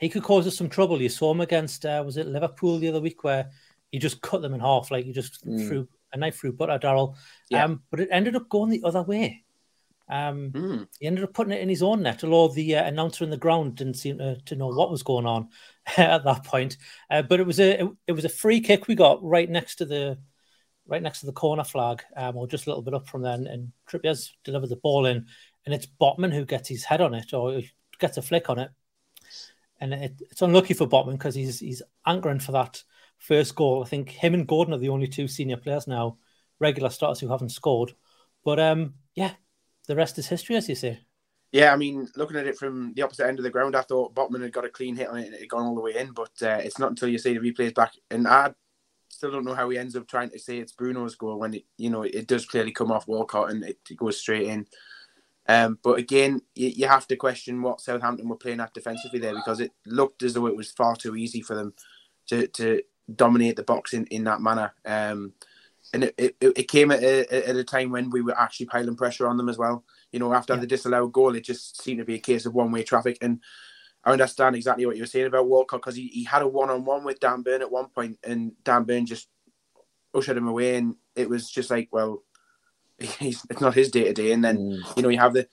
he 0.00 0.08
could 0.08 0.22
cause 0.22 0.46
us 0.46 0.56
some 0.56 0.68
trouble. 0.68 1.00
You 1.00 1.08
saw 1.08 1.30
him 1.32 1.40
against 1.40 1.86
uh, 1.86 2.02
was 2.04 2.16
it 2.16 2.26
Liverpool 2.26 2.78
the 2.78 2.88
other 2.88 3.00
week 3.00 3.24
where 3.24 3.50
he 3.90 3.98
just 3.98 4.20
cut 4.22 4.42
them 4.42 4.54
in 4.54 4.60
half, 4.60 4.90
like 4.90 5.04
he 5.04 5.12
just 5.12 5.44
Mm. 5.46 5.66
threw 5.68 5.88
a 6.12 6.16
knife 6.16 6.36
through 6.36 6.52
butter, 6.52 6.78
Daryl. 6.78 7.16
Yeah. 7.48 7.64
Um, 7.64 7.82
but 7.90 8.00
it 8.00 8.08
ended 8.10 8.36
up 8.36 8.48
going 8.48 8.70
the 8.70 8.82
other 8.84 9.02
way. 9.02 9.44
Um, 10.08 10.50
Mm. 10.50 10.88
he 11.00 11.06
ended 11.06 11.24
up 11.24 11.32
putting 11.32 11.52
it 11.52 11.62
in 11.62 11.68
his 11.68 11.82
own 11.82 12.02
net, 12.02 12.24
although 12.24 12.52
the 12.52 12.76
uh, 12.76 12.84
announcer 12.84 13.24
in 13.24 13.30
the 13.30 13.36
ground 13.36 13.76
didn't 13.76 13.94
seem 13.94 14.18
to, 14.18 14.36
to 14.36 14.56
know 14.56 14.68
what 14.68 14.90
was 14.90 15.02
going 15.02 15.26
on 15.26 15.48
at 15.96 16.24
that 16.24 16.44
point. 16.44 16.76
Uh, 17.10 17.22
but 17.22 17.40
it 17.40 17.46
was 17.46 17.58
a 17.60 17.82
it, 17.82 17.88
it 18.08 18.12
was 18.12 18.24
a 18.24 18.28
free 18.30 18.60
kick 18.60 18.86
we 18.86 18.94
got 18.94 19.22
right 19.24 19.48
next 19.48 19.76
to 19.76 19.84
the 19.86 20.18
right 20.86 21.02
next 21.02 21.20
to 21.20 21.26
the 21.26 21.32
corner 21.32 21.64
flag, 21.64 22.02
um, 22.16 22.36
or 22.36 22.46
just 22.46 22.66
a 22.66 22.70
little 22.70 22.82
bit 22.82 22.94
up 22.94 23.08
from 23.08 23.22
there. 23.22 23.34
And, 23.34 23.46
and 23.46 23.72
Trippier's 23.88 24.34
delivered 24.44 24.68
the 24.68 24.76
ball 24.76 25.06
in, 25.06 25.26
and 25.64 25.74
it's 25.74 25.86
Botman 25.86 26.32
who 26.32 26.44
gets 26.44 26.68
his 26.68 26.84
head 26.84 27.00
on 27.00 27.14
it 27.14 27.32
or 27.32 27.62
gets 27.98 28.18
a 28.18 28.22
flick 28.22 28.50
on 28.50 28.58
it. 28.58 28.70
And 29.80 29.94
it, 29.94 30.20
it's 30.30 30.42
unlucky 30.42 30.74
for 30.74 30.86
Botman 30.86 31.12
because 31.12 31.34
he's 31.34 31.60
he's 31.60 31.82
anchoring 32.06 32.40
for 32.40 32.52
that 32.52 32.82
first 33.18 33.54
goal. 33.54 33.82
I 33.82 33.88
think 33.88 34.10
him 34.10 34.34
and 34.34 34.46
Gordon 34.46 34.74
are 34.74 34.78
the 34.78 34.90
only 34.90 35.08
two 35.08 35.28
senior 35.28 35.56
players 35.56 35.86
now, 35.86 36.18
regular 36.58 36.90
starters 36.90 37.20
who 37.20 37.28
haven't 37.28 37.50
scored. 37.50 37.94
But 38.44 38.60
um, 38.60 38.94
yeah, 39.14 39.32
the 39.86 39.96
rest 39.96 40.18
is 40.18 40.28
history, 40.28 40.56
as 40.56 40.68
you 40.68 40.74
say. 40.74 41.00
Yeah, 41.52 41.72
I 41.72 41.76
mean, 41.76 42.08
looking 42.16 42.36
at 42.36 42.48
it 42.48 42.58
from 42.58 42.92
the 42.94 43.02
opposite 43.02 43.28
end 43.28 43.38
of 43.38 43.44
the 43.44 43.50
ground, 43.50 43.76
I 43.76 43.82
thought 43.82 44.14
Botman 44.14 44.42
had 44.42 44.52
got 44.52 44.64
a 44.64 44.68
clean 44.68 44.96
hit 44.96 45.08
on 45.08 45.18
it 45.18 45.26
and 45.26 45.34
it 45.34 45.40
had 45.40 45.48
gone 45.48 45.64
all 45.64 45.76
the 45.76 45.80
way 45.80 45.96
in, 45.96 46.10
but 46.10 46.32
uh, 46.42 46.58
it's 46.60 46.80
not 46.80 46.90
until 46.90 47.08
you 47.08 47.16
see 47.16 47.32
the 47.32 47.38
replays 47.38 47.72
back. 47.72 47.92
And 48.10 48.26
I 48.26 48.54
still 49.08 49.30
don't 49.30 49.44
know 49.44 49.54
how 49.54 49.70
he 49.70 49.78
ends 49.78 49.94
up 49.94 50.08
trying 50.08 50.30
to 50.30 50.38
say 50.38 50.58
it's 50.58 50.72
Bruno's 50.72 51.14
goal 51.14 51.38
when 51.38 51.54
it, 51.54 51.64
you 51.78 51.90
know, 51.90 52.02
it 52.02 52.26
does 52.26 52.44
clearly 52.44 52.72
come 52.72 52.90
off 52.90 53.06
Walcott 53.06 53.50
and 53.50 53.62
it, 53.62 53.78
goes 53.96 54.18
straight 54.18 54.48
in. 54.48 54.66
Um, 55.46 55.78
but 55.80 55.98
again, 55.98 56.42
you, 56.56 56.70
you 56.70 56.88
have 56.88 57.06
to 57.06 57.16
question 57.16 57.62
what 57.62 57.80
Southampton 57.80 58.28
were 58.28 58.34
playing 58.34 58.58
at 58.58 58.74
defensively 58.74 59.20
there 59.20 59.34
because 59.34 59.60
it 59.60 59.70
looked 59.86 60.24
as 60.24 60.34
though 60.34 60.48
it 60.48 60.56
was 60.56 60.72
far 60.72 60.96
too 60.96 61.14
easy 61.14 61.40
for 61.40 61.54
them 61.54 61.72
to, 62.26 62.48
to 62.48 62.82
dominate 63.14 63.54
the 63.54 63.62
box 63.62 63.92
in, 63.92 64.06
in 64.06 64.24
that 64.24 64.40
manner. 64.40 64.74
Um, 64.84 65.34
and 65.92 66.04
it, 66.04 66.14
it, 66.18 66.36
it 66.40 66.68
came 66.68 66.90
at 66.90 67.02
a, 67.02 67.48
at 67.48 67.56
a 67.56 67.64
time 67.64 67.90
when 67.90 68.10
we 68.10 68.22
were 68.22 68.38
actually 68.38 68.66
piling 68.66 68.96
pressure 68.96 69.26
on 69.26 69.36
them 69.36 69.48
as 69.48 69.58
well. 69.58 69.84
You 70.12 70.18
know, 70.18 70.32
after 70.32 70.56
the 70.56 70.66
disallowed 70.66 71.12
goal, 71.12 71.34
it 71.34 71.44
just 71.44 71.82
seemed 71.82 71.98
to 71.98 72.04
be 72.04 72.14
a 72.14 72.20
case 72.20 72.46
of 72.46 72.54
one 72.54 72.72
way 72.72 72.82
traffic. 72.82 73.18
And 73.20 73.40
I 74.04 74.12
understand 74.12 74.56
exactly 74.56 74.86
what 74.86 74.96
you 74.96 75.02
were 75.02 75.06
saying 75.06 75.26
about 75.26 75.48
Walcott 75.48 75.80
because 75.80 75.96
he, 75.96 76.08
he 76.08 76.24
had 76.24 76.42
a 76.42 76.48
one 76.48 76.70
on 76.70 76.84
one 76.84 77.04
with 77.04 77.20
Dan 77.20 77.42
Burn 77.42 77.62
at 77.62 77.70
one 77.70 77.88
point, 77.88 78.18
and 78.24 78.52
Dan 78.64 78.84
Burn 78.84 79.06
just 79.06 79.28
ushered 80.14 80.36
him 80.36 80.48
away. 80.48 80.76
And 80.76 80.96
it 81.14 81.28
was 81.28 81.50
just 81.50 81.70
like, 81.70 81.88
well, 81.92 82.22
he's, 82.98 83.44
it's 83.50 83.60
not 83.60 83.74
his 83.74 83.90
day 83.90 84.04
to 84.04 84.12
day. 84.12 84.32
And 84.32 84.44
then, 84.44 84.58
mm. 84.58 84.96
you 84.96 85.02
know, 85.02 85.08
you 85.08 85.18
have 85.18 85.34
the, 85.34 85.48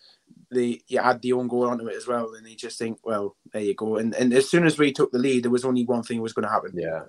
the 0.49 0.82
you 0.88 0.99
add 0.99 1.21
the 1.21 1.34
own 1.34 1.47
goal 1.47 1.67
onto 1.67 1.88
it 1.88 1.95
as 1.95 2.08
well, 2.08 2.34
and 2.36 2.47
you 2.47 2.56
just 2.56 2.77
think, 2.77 2.99
well, 3.03 3.36
there 3.53 3.62
you 3.62 3.73
go. 3.73 3.97
And 3.97 4.13
and 4.15 4.34
as 4.34 4.49
soon 4.49 4.65
as 4.65 4.77
we 4.77 4.91
took 4.91 5.12
the 5.12 5.19
lead, 5.19 5.43
there 5.43 5.51
was 5.51 5.65
only 5.65 5.86
one 5.86 6.03
thing 6.03 6.17
that 6.17 6.23
was 6.23 6.34
going 6.34 6.47
to 6.47 6.51
happen. 6.51 6.73
Yeah. 6.75 7.03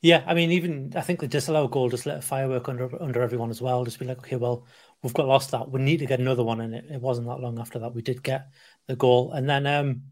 Yeah, 0.00 0.24
I 0.26 0.34
mean, 0.34 0.50
even 0.50 0.92
I 0.96 1.00
think 1.00 1.20
the 1.20 1.28
disallowed 1.28 1.70
goal 1.70 1.88
just 1.88 2.06
lit 2.06 2.18
a 2.18 2.22
firework 2.22 2.68
under 2.68 3.02
under 3.02 3.22
everyone 3.22 3.50
as 3.50 3.62
well. 3.62 3.84
Just 3.84 3.98
be 3.98 4.04
like, 4.04 4.18
okay, 4.18 4.36
well, 4.36 4.66
we've 5.02 5.14
got 5.14 5.28
lost 5.28 5.52
that. 5.52 5.70
We 5.70 5.80
need 5.80 5.98
to 5.98 6.06
get 6.06 6.20
another 6.20 6.42
one, 6.42 6.60
and 6.60 6.74
it, 6.74 6.86
it 6.90 7.00
wasn't 7.00 7.28
that 7.28 7.40
long 7.40 7.58
after 7.58 7.78
that 7.78 7.94
we 7.94 8.02
did 8.02 8.22
get 8.22 8.48
the 8.86 8.96
goal, 8.96 9.32
and 9.32 9.48
then 9.48 9.66
um, 9.66 10.02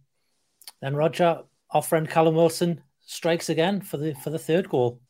then 0.81 0.95
Roger, 0.95 1.43
our 1.71 1.83
friend 1.83 2.09
Callum 2.09 2.37
Wilson 2.37 2.83
strikes 3.01 3.49
again 3.49 3.81
for 3.81 3.97
the 3.97 4.15
for 4.15 4.31
the 4.31 4.39
third 4.39 4.69
goal. 4.69 5.01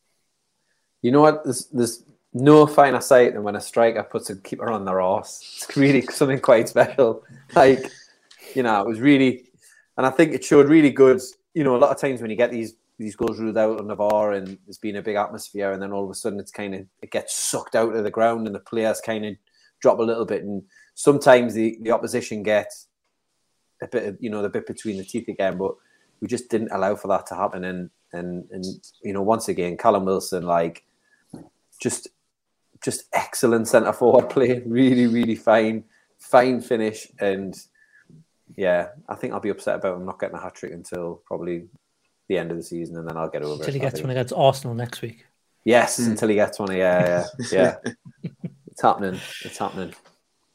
You 1.01 1.11
know 1.11 1.21
what? 1.21 1.43
There's, 1.43 1.65
there's 1.67 2.03
no 2.33 2.65
finer 2.67 3.01
sight 3.01 3.33
than 3.33 3.43
when 3.43 3.55
a 3.55 3.61
striker 3.61 4.03
puts 4.03 4.29
a 4.29 4.35
keeper 4.35 4.71
on 4.71 4.85
their 4.85 5.01
ass. 5.01 5.41
It's 5.69 5.77
really 5.77 6.01
something 6.01 6.39
quite 6.39 6.69
special. 6.69 7.23
Like, 7.55 7.91
you 8.55 8.63
know, 8.63 8.81
it 8.81 8.87
was 8.87 8.99
really, 8.99 9.49
and 9.97 10.05
I 10.05 10.09
think 10.09 10.33
it 10.33 10.43
showed 10.43 10.69
really 10.69 10.91
good. 10.91 11.21
You 11.53 11.63
know, 11.63 11.75
a 11.75 11.77
lot 11.77 11.91
of 11.91 11.99
times 11.99 12.21
when 12.21 12.31
you 12.31 12.37
get 12.37 12.51
these 12.51 12.75
these 13.01 13.15
goals 13.15 13.39
ruled 13.39 13.57
out 13.57 13.79
on 13.79 13.95
VAR 13.95 14.33
and 14.33 14.57
there's 14.65 14.77
been 14.77 14.95
a 14.95 15.01
big 15.01 15.15
atmosphere, 15.15 15.71
and 15.71 15.81
then 15.81 15.91
all 15.91 16.03
of 16.03 16.09
a 16.11 16.13
sudden 16.13 16.39
it's 16.39 16.51
kind 16.51 16.75
of 16.75 16.85
it 17.01 17.11
gets 17.11 17.35
sucked 17.35 17.75
out 17.75 17.95
of 17.95 18.03
the 18.03 18.11
ground, 18.11 18.45
and 18.45 18.55
the 18.55 18.59
players 18.59 19.01
kind 19.01 19.25
of 19.25 19.35
drop 19.81 19.99
a 19.99 20.03
little 20.03 20.25
bit, 20.25 20.43
and 20.43 20.63
sometimes 20.93 21.53
the 21.53 21.77
the 21.81 21.91
opposition 21.91 22.43
gets 22.43 22.87
a 23.81 23.87
bit 23.87 24.05
of 24.05 24.17
you 24.19 24.29
know 24.29 24.41
the 24.41 24.49
bit 24.49 24.67
between 24.67 24.97
the 24.97 25.03
teeth 25.03 25.27
again, 25.27 25.57
but 25.57 25.73
we 26.21 26.27
just 26.27 26.49
didn't 26.49 26.71
allow 26.71 26.95
for 26.95 27.07
that 27.07 27.25
to 27.27 27.35
happen, 27.35 27.63
and 27.63 27.89
and 28.13 28.47
and 28.51 28.65
you 29.03 29.13
know 29.13 29.23
once 29.23 29.49
again 29.49 29.77
Callum 29.77 30.05
Wilson 30.05 30.43
like 30.43 30.83
just 31.81 32.07
just 32.83 33.05
excellent 33.13 33.67
centre 33.67 33.93
forward 33.93 34.29
play, 34.29 34.61
really 34.65 35.07
really 35.07 35.35
fine 35.35 35.83
fine 36.19 36.61
finish, 36.61 37.07
and 37.19 37.55
yeah, 38.55 38.89
I 39.09 39.15
think 39.15 39.33
I'll 39.33 39.39
be 39.39 39.49
upset 39.49 39.77
about 39.77 39.97
him 39.97 40.05
not 40.05 40.19
getting 40.19 40.37
a 40.37 40.41
hat 40.41 40.53
trick 40.53 40.73
until 40.73 41.23
probably 41.25 41.63
the 42.31 42.37
end 42.37 42.49
of 42.49 42.57
the 42.57 42.63
season, 42.63 42.97
and 42.97 43.07
then 43.07 43.17
I'll 43.17 43.29
get 43.29 43.43
over 43.43 43.53
Until 43.55 43.67
it. 43.69 43.73
he 43.73 43.79
gets 43.79 43.95
think. 43.95 44.05
one 44.05 44.11
against 44.11 44.33
Arsenal 44.33 44.73
next 44.73 45.01
week. 45.01 45.25
Yes, 45.65 45.99
until 45.99 46.29
he 46.29 46.35
gets 46.35 46.57
one. 46.57 46.75
Yeah, 46.75 47.25
yeah, 47.37 47.45
yeah. 47.51 47.75
it's 48.67 48.81
happening. 48.81 49.19
It's 49.43 49.57
happening. 49.57 49.93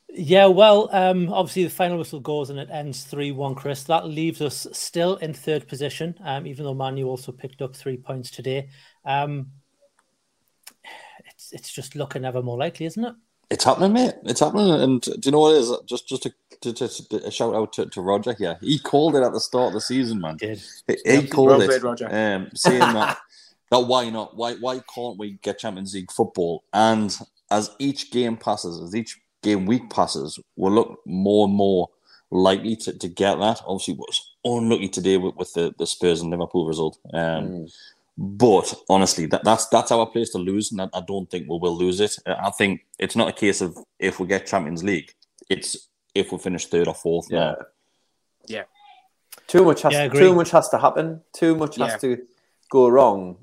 Yeah, 0.09 0.47
well, 0.47 0.89
um, 0.93 1.31
obviously 1.33 1.65
the 1.65 1.71
final 1.71 1.99
whistle 1.99 2.21
goes 2.21 2.49
and 2.49 2.59
it 2.59 2.71
ends 2.73 3.05
3 3.05 3.33
1, 3.33 3.55
Chris. 3.55 3.85
That 3.85 4.09
leaves 4.09 4.41
us 4.41 4.67
still 4.73 5.17
in 5.17 5.35
third 5.35 5.69
position, 5.69 6.17
um, 6.25 6.47
even 6.47 6.65
though 6.65 6.75
Manu 6.75 7.07
also 7.07 7.31
picked 7.31 7.61
up 7.61 7.77
three 7.77 7.99
points 7.99 8.31
today. 8.31 8.71
Um, 9.05 9.49
it's, 11.27 11.53
it's 11.53 11.71
just 11.71 11.95
looking 11.95 12.25
ever 12.25 12.43
more 12.43 12.57
likely, 12.57 12.87
isn't 12.87 13.05
it? 13.05 13.15
It's 13.51 13.65
happening, 13.65 13.93
mate. 13.93 14.15
It's 14.25 14.41
happening. 14.41 14.71
And 14.71 15.01
do 15.01 15.13
you 15.25 15.31
know 15.31 15.41
what 15.41 15.55
it 15.55 15.59
is? 15.61 15.73
Just 15.87 16.09
just 16.09 16.23
to, 16.25 16.33
to, 16.63 16.73
to, 16.73 17.09
to- 17.09 17.27
a 17.27 17.31
shout 17.31 17.55
out 17.55 17.73
to, 17.75 17.87
to 17.87 18.01
Roger 18.01 18.33
here. 18.33 18.59
He 18.61 18.79
called 18.79 19.15
it 19.15 19.23
at 19.23 19.33
the 19.33 19.41
start 19.41 19.69
of 19.69 19.75
the 19.75 19.81
season, 19.81 20.21
man. 20.21 20.37
Did. 20.37 20.63
He, 20.87 20.97
he 21.05 21.29
called 21.29 21.63
it, 21.63 21.69
played, 21.69 21.83
Roger. 21.83 22.09
Um, 22.13 22.51
saying 22.55 22.81
that 22.81 23.19
that 23.71 23.79
why 23.79 24.11
not? 24.11 24.37
Why 24.37 24.55
why 24.55 24.81
can't 24.93 25.19
we 25.19 25.39
get 25.43 25.61
Champions 25.61 25.95
League 25.95 26.11
football? 26.11 26.65
And 26.73 27.17
as 27.51 27.71
each 27.79 28.11
game 28.11 28.37
passes, 28.37 28.81
as 28.81 28.95
each 28.97 29.17
game 29.43 29.67
week 29.67 29.91
passes, 29.91 30.41
we'll 30.57 30.73
look 30.73 31.01
more 31.07 31.47
and 31.47 31.55
more 31.55 31.89
likely 32.33 32.75
to, 32.77 32.99
to 32.99 33.09
get 33.09 33.37
that. 33.39 33.61
Obviously, 33.65 33.95
was 33.95 34.35
unlucky 34.45 34.89
today 34.89 35.17
with, 35.17 35.37
with 35.37 35.53
the, 35.53 35.73
the 35.79 35.87
Spurs 35.87 36.21
and 36.21 36.31
Liverpool 36.31 36.67
result. 36.67 36.99
Um, 37.13 37.69
But 38.19 38.75
honestly, 38.89 39.27
that, 39.27 39.45
that's 39.45 39.67
that's 39.69 39.93
our 39.93 40.07
place 40.07 40.31
to 40.31 40.39
lose, 40.39 40.73
and 40.73 40.81
I, 40.81 40.89
I 40.95 41.03
don't 41.07 41.31
think 41.31 41.49
we 41.49 41.59
will 41.59 41.77
lose 41.77 42.01
it. 42.01 42.17
I 42.27 42.51
think 42.51 42.87
it's 42.99 43.15
not 43.15 43.29
a 43.29 43.33
case 43.33 43.61
of 43.61 43.77
if 43.99 44.19
we 44.19 44.27
get 44.27 44.47
Champions 44.47 44.83
League; 44.83 45.13
it's 45.51 45.89
if 46.15 46.33
we 46.33 46.39
finish 46.39 46.67
third 46.67 46.89
or 46.89 46.95
fourth. 46.95 47.27
Yeah. 47.31 47.39
Now. 47.39 47.57
Yeah. 48.47 48.63
Too 49.47 49.65
much 49.65 49.83
has 49.83 49.93
Yeah, 49.93 50.09
to, 50.09 50.19
too 50.19 50.35
much 50.35 50.51
has 50.51 50.69
to 50.71 50.79
happen. 50.79 51.21
Too 51.33 51.55
much 51.57 51.77
Yeah. 51.77 51.91
has 51.91 52.01
to 52.01 52.23
go 52.71 52.89
wrong 52.89 53.37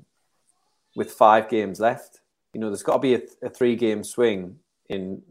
with 0.96 1.12
five 1.12 1.48
games 1.48 1.78
left. 1.80 2.20
You 2.52 2.60
know, 2.60 2.68
there's 2.68 2.82
got 2.82 2.94
to 2.94 2.98
be 2.98 3.14
a, 3.14 3.20
a 3.42 3.48
three 3.50 3.76
game 3.76 4.02
swing 4.04 4.58
in 4.88 5.22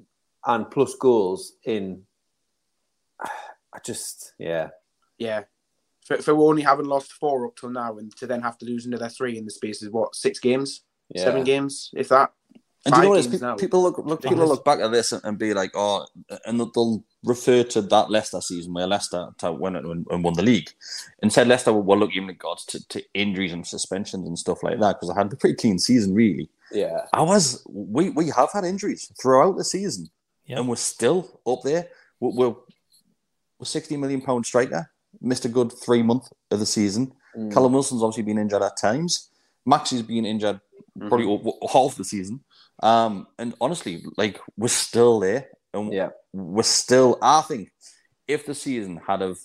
and 0.46 0.70
plus 0.72 0.96
goals 0.96 1.54
in. 1.66 2.04
I 3.76 3.80
just 3.84 4.34
yeah 4.38 4.70
Yeah. 5.18 5.44
For, 6.06 6.18
for 6.18 6.32
only 6.34 6.62
having 6.64 6.86
lost 6.86 7.14
four 7.14 7.46
up 7.48 7.56
till 7.56 7.70
now 7.70 7.98
and 7.98 8.14
to 8.18 8.28
then 8.28 8.42
have 8.42 8.58
to 8.58 8.66
lose 8.66 8.86
another 8.86 9.10
three 9.10 9.38
in 9.38 9.46
the 9.46 9.52
space 9.52 9.82
of 9.84 9.94
what, 9.94 10.16
six 10.16 10.40
games? 10.40 10.82
Yeah. 11.10 11.24
Seven 11.24 11.44
games, 11.44 11.92
if 11.94 12.10
that? 12.10 12.32
And 12.86 12.94
do 12.94 13.00
you 13.00 13.04
know 13.04 13.10
what? 13.12 13.16
Five 13.24 13.26
it 13.34 13.34
is? 13.36 13.42
games 13.42 13.62
Pe- 13.62 13.66
People 13.66 13.84
look, 13.84 13.98
look 14.00 14.22
people 14.22 14.46
look 14.46 14.66
back 14.66 14.80
at 14.80 14.92
this 14.92 15.14
and, 15.14 15.24
and 15.24 15.38
be 15.40 15.54
like, 15.54 15.72
oh, 15.76 16.06
and 16.46 16.60
they'll- 16.60 16.72
they'll 16.76 17.04
refer 17.24 17.64
to 17.64 17.82
that 17.82 18.12
Leicester 18.12 18.42
season 18.42 18.74
where 18.74 18.86
Leicester 18.88 19.30
to 19.38 19.54
win 19.54 19.78
it 19.78 19.86
and, 19.86 20.06
and 20.10 20.24
won 20.24 20.34
the 20.34 20.42
league. 20.42 20.70
Instead, 21.22 21.48
Leicester 21.48 21.72
were 21.72 21.96
looking 21.96 22.24
in 22.24 22.28
regards 22.28 22.66
to, 22.66 22.86
to 22.90 23.02
injuries 23.14 23.54
and 23.54 23.66
suspensions 23.66 24.28
and 24.28 24.38
stuff 24.38 24.62
like 24.64 24.80
that 24.82 24.98
because 25.00 25.10
I 25.10 25.18
had 25.18 25.32
a 25.32 25.38
pretty 25.38 25.56
clean 25.56 25.80
season, 25.80 26.14
really. 26.14 26.50
yeah 26.74 27.06
I 27.14 27.22
was 27.22 27.64
we 27.70 28.10
we 28.10 28.30
have 28.32 28.52
had 28.52 28.66
injuries 28.66 29.10
throughout 29.22 29.56
the 29.56 29.64
season, 29.64 30.10
Yep. 30.48 30.58
and 30.60 30.68
we're 30.68 30.76
still 30.76 31.40
up 31.48 31.62
there. 31.64 31.88
We're, 32.20 32.32
we're, 32.36 32.56
we're 33.60 33.66
sixty 33.66 33.96
million 33.96 34.20
pound 34.20 34.46
striker. 34.46 34.90
Missed 35.22 35.46
a 35.46 35.50
good 35.50 35.72
three 35.72 36.04
month 36.04 36.28
of 36.52 36.60
the 36.60 36.66
season. 36.66 37.14
Mm. 37.38 37.52
Callum 37.54 37.74
Wilson's 37.74 38.04
obviously 38.04 38.24
been 38.24 38.38
injured 38.38 38.62
at 38.62 38.78
times. 38.78 39.30
Maxie's 39.66 40.02
been 40.02 40.26
injured 40.26 40.60
probably 41.00 41.26
o- 41.26 41.68
half 41.72 41.96
the 41.96 42.04
season. 42.04 42.42
Um, 42.82 43.28
and 43.40 43.54
honestly, 43.62 44.04
like 44.18 44.40
we're 44.58 44.68
still 44.68 45.20
there, 45.20 45.48
and 45.74 45.92
Yeah. 45.94 46.10
we're 46.34 46.64
still. 46.64 47.18
I 47.22 47.42
think 47.42 47.72
if 48.28 48.46
the 48.46 48.54
season 48.56 49.00
had 49.08 49.22
of 49.22 49.40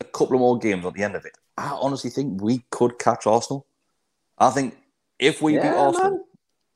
a 0.00 0.04
couple 0.04 0.34
of 0.36 0.40
more 0.40 0.58
games 0.58 0.84
at 0.84 0.94
the 0.94 1.02
end 1.02 1.14
of 1.16 1.24
it, 1.24 1.32
I 1.56 1.70
honestly 1.80 2.10
think 2.10 2.42
we 2.42 2.64
could 2.70 2.98
catch 2.98 3.26
Arsenal. 3.26 3.66
I 4.38 4.50
think 4.50 4.76
if 5.18 5.40
we 5.40 5.52
beat 5.54 5.64
Yeah, 5.64 5.76
Arsenal, 5.76 6.10
man. 6.10 6.24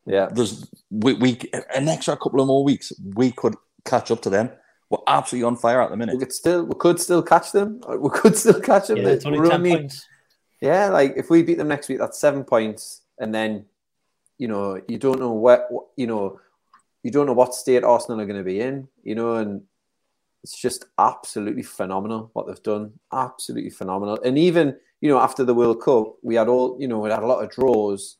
Yeah. 0.06 0.26
there's 0.32 0.70
we, 0.90 1.12
we 1.14 1.38
an 1.74 1.88
extra 1.88 2.16
couple 2.16 2.40
of 2.40 2.46
more 2.46 2.64
weeks, 2.64 2.92
we 3.14 3.32
could 3.32 3.54
catch 3.84 4.10
up 4.10 4.22
to 4.22 4.30
them. 4.30 4.50
We're 4.90 4.98
absolutely 5.06 5.46
on 5.46 5.56
fire 5.56 5.82
at 5.82 5.90
the 5.90 5.96
minute. 5.96 6.14
We 6.14 6.20
could 6.20 6.32
still, 6.32 6.64
we 6.64 6.74
could 6.74 6.98
still 7.00 7.22
catch 7.22 7.52
them. 7.52 7.80
We 7.98 8.10
could 8.10 8.36
still 8.36 8.60
catch 8.60 8.88
them. 8.88 8.98
Yeah, 8.98 9.08
it's 9.08 9.26
only 9.26 9.40
We're 9.40 9.50
10 9.50 9.62
points. 9.62 10.06
Yeah, 10.60 10.88
like 10.88 11.14
if 11.16 11.30
we 11.30 11.42
beat 11.42 11.58
them 11.58 11.68
next 11.68 11.88
week, 11.88 11.98
that's 11.98 12.18
seven 12.18 12.42
points, 12.42 13.02
and 13.18 13.34
then 13.34 13.66
you 14.38 14.48
know 14.48 14.80
you 14.88 14.98
don't 14.98 15.20
know 15.20 15.32
what 15.32 15.70
what- 15.70 15.86
you 15.96 16.06
know 16.06 16.40
you 17.04 17.10
don't 17.12 17.26
know 17.26 17.32
what 17.32 17.54
state 17.54 17.84
Arsenal 17.84 18.20
are 18.20 18.26
going 18.26 18.38
to 18.38 18.44
be 18.44 18.60
in, 18.60 18.88
you 19.04 19.14
know, 19.14 19.34
and 19.36 19.62
it's 20.42 20.60
just 20.60 20.86
absolutely 20.98 21.62
phenomenal 21.62 22.30
what 22.32 22.46
they've 22.46 22.62
done. 22.62 22.92
Absolutely 23.12 23.70
phenomenal, 23.70 24.18
and 24.24 24.36
even 24.36 24.76
you 25.00 25.08
know 25.08 25.18
after 25.20 25.44
the 25.44 25.54
World 25.54 25.80
Cup, 25.82 26.14
we 26.22 26.34
had 26.34 26.48
all 26.48 26.76
you 26.80 26.88
know 26.88 26.98
we 26.98 27.10
had 27.10 27.22
a 27.22 27.26
lot 27.26 27.44
of 27.44 27.50
draws, 27.50 28.16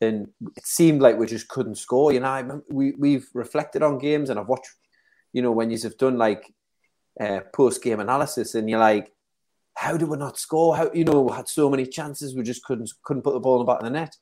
and 0.00 0.28
it 0.56 0.66
seemed 0.66 1.02
like 1.02 1.18
we 1.18 1.26
just 1.26 1.48
couldn't 1.48 1.76
score. 1.76 2.12
You 2.12 2.20
know, 2.20 2.28
I 2.28 2.44
we 2.70 2.92
we've 2.92 3.28
reflected 3.34 3.82
on 3.82 3.98
games, 3.98 4.30
and 4.30 4.38
I've 4.40 4.48
watched, 4.48 4.70
you 5.36 5.42
know, 5.42 5.52
when 5.52 5.70
you've 5.70 5.98
done 5.98 6.16
like 6.16 6.54
uh, 7.20 7.40
post 7.52 7.82
game 7.82 8.00
analysis, 8.00 8.54
and 8.54 8.70
you're 8.70 8.78
like 8.80 9.12
how 9.74 9.94
did 9.94 10.08
we 10.08 10.16
not 10.16 10.38
score? 10.38 10.74
How 10.74 10.90
you 10.94 11.04
know 11.04 11.20
we 11.20 11.34
had 11.36 11.46
so 11.46 11.68
many 11.68 11.84
chances, 11.84 12.34
we 12.34 12.42
just 12.42 12.64
couldn't 12.64 12.90
couldn't 13.02 13.22
put 13.22 13.34
the 13.34 13.40
ball 13.40 13.60
in 13.60 13.66
the 13.66 13.70
back 13.70 13.80
of 13.80 13.84
the 13.84 13.90
net. 13.90 14.16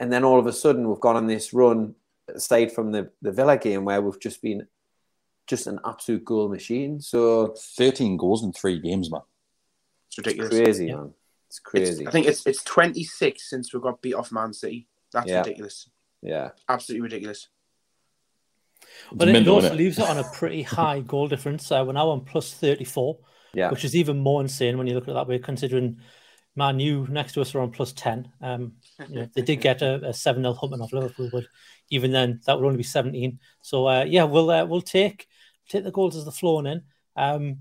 And 0.00 0.12
then 0.12 0.24
all 0.24 0.40
of 0.40 0.46
a 0.48 0.52
sudden 0.52 0.88
we've 0.88 0.98
gone 0.98 1.14
on 1.14 1.28
this 1.28 1.52
run, 1.54 1.94
aside 2.34 2.72
from 2.72 2.90
the, 2.90 3.10
the 3.22 3.30
Villa 3.30 3.56
game 3.56 3.84
where 3.84 4.02
we've 4.02 4.18
just 4.18 4.42
been 4.42 4.66
just 5.46 5.68
an 5.68 5.78
absolute 5.86 6.24
goal 6.24 6.48
machine. 6.48 7.00
So 7.00 7.54
thirteen 7.78 8.16
goals 8.16 8.42
in 8.42 8.52
three 8.52 8.80
games, 8.80 9.08
man. 9.12 9.20
It's 10.08 10.18
ridiculous. 10.18 10.50
crazy, 10.50 10.92
man. 10.92 11.14
It's 11.46 11.60
crazy. 11.60 11.92
It's- 11.92 12.08
I 12.08 12.10
think 12.10 12.26
it's 12.26 12.44
it's 12.44 12.64
26 12.64 13.48
since 13.48 13.72
we 13.72 13.78
got 13.80 14.02
beat 14.02 14.14
off 14.14 14.32
Man 14.32 14.52
City. 14.52 14.88
That's 15.12 15.28
Yeah. 15.28 15.38
ridiculous. 15.38 15.88
Yeah. 16.22 16.50
Absolutely 16.68 17.02
ridiculous. 17.02 17.48
But 19.12 19.28
it 19.28 19.48
also 19.48 19.70
innit? 19.70 19.76
leaves 19.76 19.98
it 19.98 20.08
on 20.08 20.18
a 20.18 20.24
pretty 20.24 20.62
high 20.78 21.00
goal 21.00 21.28
difference. 21.28 21.70
Uh, 21.70 21.84
we're 21.86 21.92
now 21.92 22.08
on 22.10 22.24
plus 22.24 22.52
34, 22.54 23.18
Yeah. 23.54 23.70
which 23.70 23.84
is 23.84 23.94
even 23.96 24.18
more 24.18 24.40
insane 24.40 24.78
when 24.78 24.86
you 24.86 24.94
look 24.94 25.04
at 25.04 25.10
it 25.10 25.14
that 25.14 25.28
way, 25.28 25.38
considering 25.38 25.98
Man 26.56 26.80
U 26.80 27.06
next 27.08 27.34
to 27.34 27.40
us 27.40 27.54
are 27.54 27.60
on 27.60 27.70
plus 27.70 27.92
10. 27.92 28.30
Um, 28.40 28.72
you 29.08 29.16
know, 29.16 29.28
they 29.34 29.42
did 29.42 29.56
get 29.60 29.82
a, 29.82 30.08
a 30.08 30.12
7 30.14 30.42
0 30.42 30.52
humping 30.54 30.80
off 30.80 30.92
Liverpool, 30.92 31.28
but 31.32 31.44
even 31.90 32.12
then, 32.12 32.40
that 32.46 32.56
would 32.58 32.64
only 32.66 32.76
be 32.76 32.82
17. 32.82 33.38
So, 33.62 33.86
uh, 33.86 34.04
yeah, 34.04 34.24
we'll 34.24 34.50
uh, 34.50 34.64
we'll 34.64 34.82
take 34.82 35.26
take 35.68 35.84
the 35.84 35.92
goals 35.92 36.16
as 36.16 36.24
they're 36.24 36.32
flowing 36.32 36.66
in. 36.66 36.82
Um, 37.16 37.58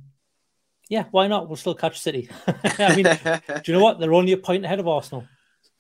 yeah, 0.89 1.05
why 1.11 1.27
not? 1.27 1.47
We'll 1.47 1.55
still 1.55 1.75
catch 1.75 1.99
City. 1.99 2.29
I 2.47 2.95
mean, 2.95 3.05
do 3.05 3.71
you 3.71 3.77
know 3.77 3.83
what? 3.83 3.99
They're 3.99 4.13
only 4.13 4.31
a 4.31 4.37
point 4.37 4.65
ahead 4.65 4.79
of 4.79 4.87
Arsenal. 4.87 5.27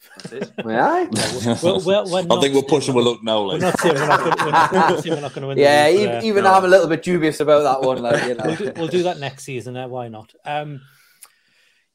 Yeah. 0.65 1.07
We're, 1.61 1.79
we're, 1.79 2.03
we're 2.05 2.25
I 2.29 2.41
think 2.41 2.55
we're 2.55 2.61
pushing 2.63 2.93
we're 2.95 3.01
a 3.01 3.03
look 3.03 3.23
now. 3.23 3.41
We're 3.45 3.57
Like. 3.57 3.61
not 3.61 3.79
saying 3.79 3.95
we're 3.95 4.07
not 4.07 4.19
going 4.19 4.35
we're 4.45 4.51
not, 4.51 4.71
we're 4.71 4.79
not 4.79 5.03
saying 5.03 5.15
we're 5.15 5.21
not 5.21 5.33
going 5.33 5.41
to 5.41 5.47
win. 5.47 5.57
the 5.57 5.63
Yeah, 5.63 5.87
league, 5.87 5.99
even, 5.99 6.09
but, 6.11 6.23
uh, 6.23 6.27
even 6.27 6.45
I'm 6.45 6.65
a 6.65 6.67
little 6.67 6.87
bit 6.87 7.03
dubious 7.03 7.39
about 7.39 7.63
that 7.63 7.87
one. 7.87 8.01
Like, 8.01 8.23
you 8.25 8.35
know. 8.35 8.43
we'll, 8.45 8.55
do, 8.55 8.71
we'll 8.77 8.87
do 8.87 9.03
that 9.03 9.19
next 9.19 9.43
season. 9.43 9.75
Uh, 9.77 9.87
why 9.87 10.07
not? 10.07 10.33
Um, 10.45 10.81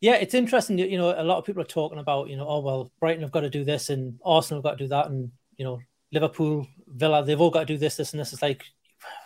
yeah, 0.00 0.14
it's 0.16 0.34
interesting. 0.34 0.78
You 0.78 0.86
you 0.86 0.98
know, 0.98 1.14
a 1.16 1.24
lot 1.24 1.38
of 1.38 1.44
people 1.44 1.62
are 1.62 1.66
talking 1.66 1.98
about, 1.98 2.28
you 2.28 2.36
know, 2.36 2.46
oh 2.46 2.60
well, 2.60 2.92
Brighton 3.00 3.22
have 3.22 3.32
got 3.32 3.40
to 3.40 3.50
do 3.50 3.64
this, 3.64 3.88
and 3.90 4.18
Arsenal 4.24 4.58
have 4.58 4.64
got 4.64 4.78
to 4.78 4.84
do 4.84 4.88
that, 4.88 5.06
and 5.06 5.30
you 5.56 5.64
know, 5.64 5.80
Liverpool, 6.12 6.66
Villa, 6.86 7.24
they've 7.24 7.40
all 7.40 7.50
got 7.50 7.60
to 7.60 7.66
do 7.66 7.78
this, 7.78 7.96
this, 7.96 8.12
and 8.12 8.20
this. 8.20 8.32
It's 8.32 8.42
like 8.42 8.64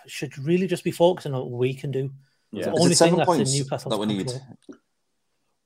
should 0.06 0.36
really 0.38 0.66
just 0.66 0.84
be 0.84 0.90
focusing 0.92 1.34
on 1.34 1.40
what 1.42 1.50
we 1.58 1.74
can 1.74 1.90
do. 1.90 2.10
It's 2.52 2.66
the 2.66 2.72
Is 2.72 2.76
it 2.76 2.80
only 2.82 2.94
thing 2.94 3.16
that's 3.16 3.28
in 3.30 3.36
points 3.36 3.54
Newcastle's 3.54 3.90
that 3.92 3.98
we 3.98 4.06
need? 4.06 4.26
control. 4.28 4.42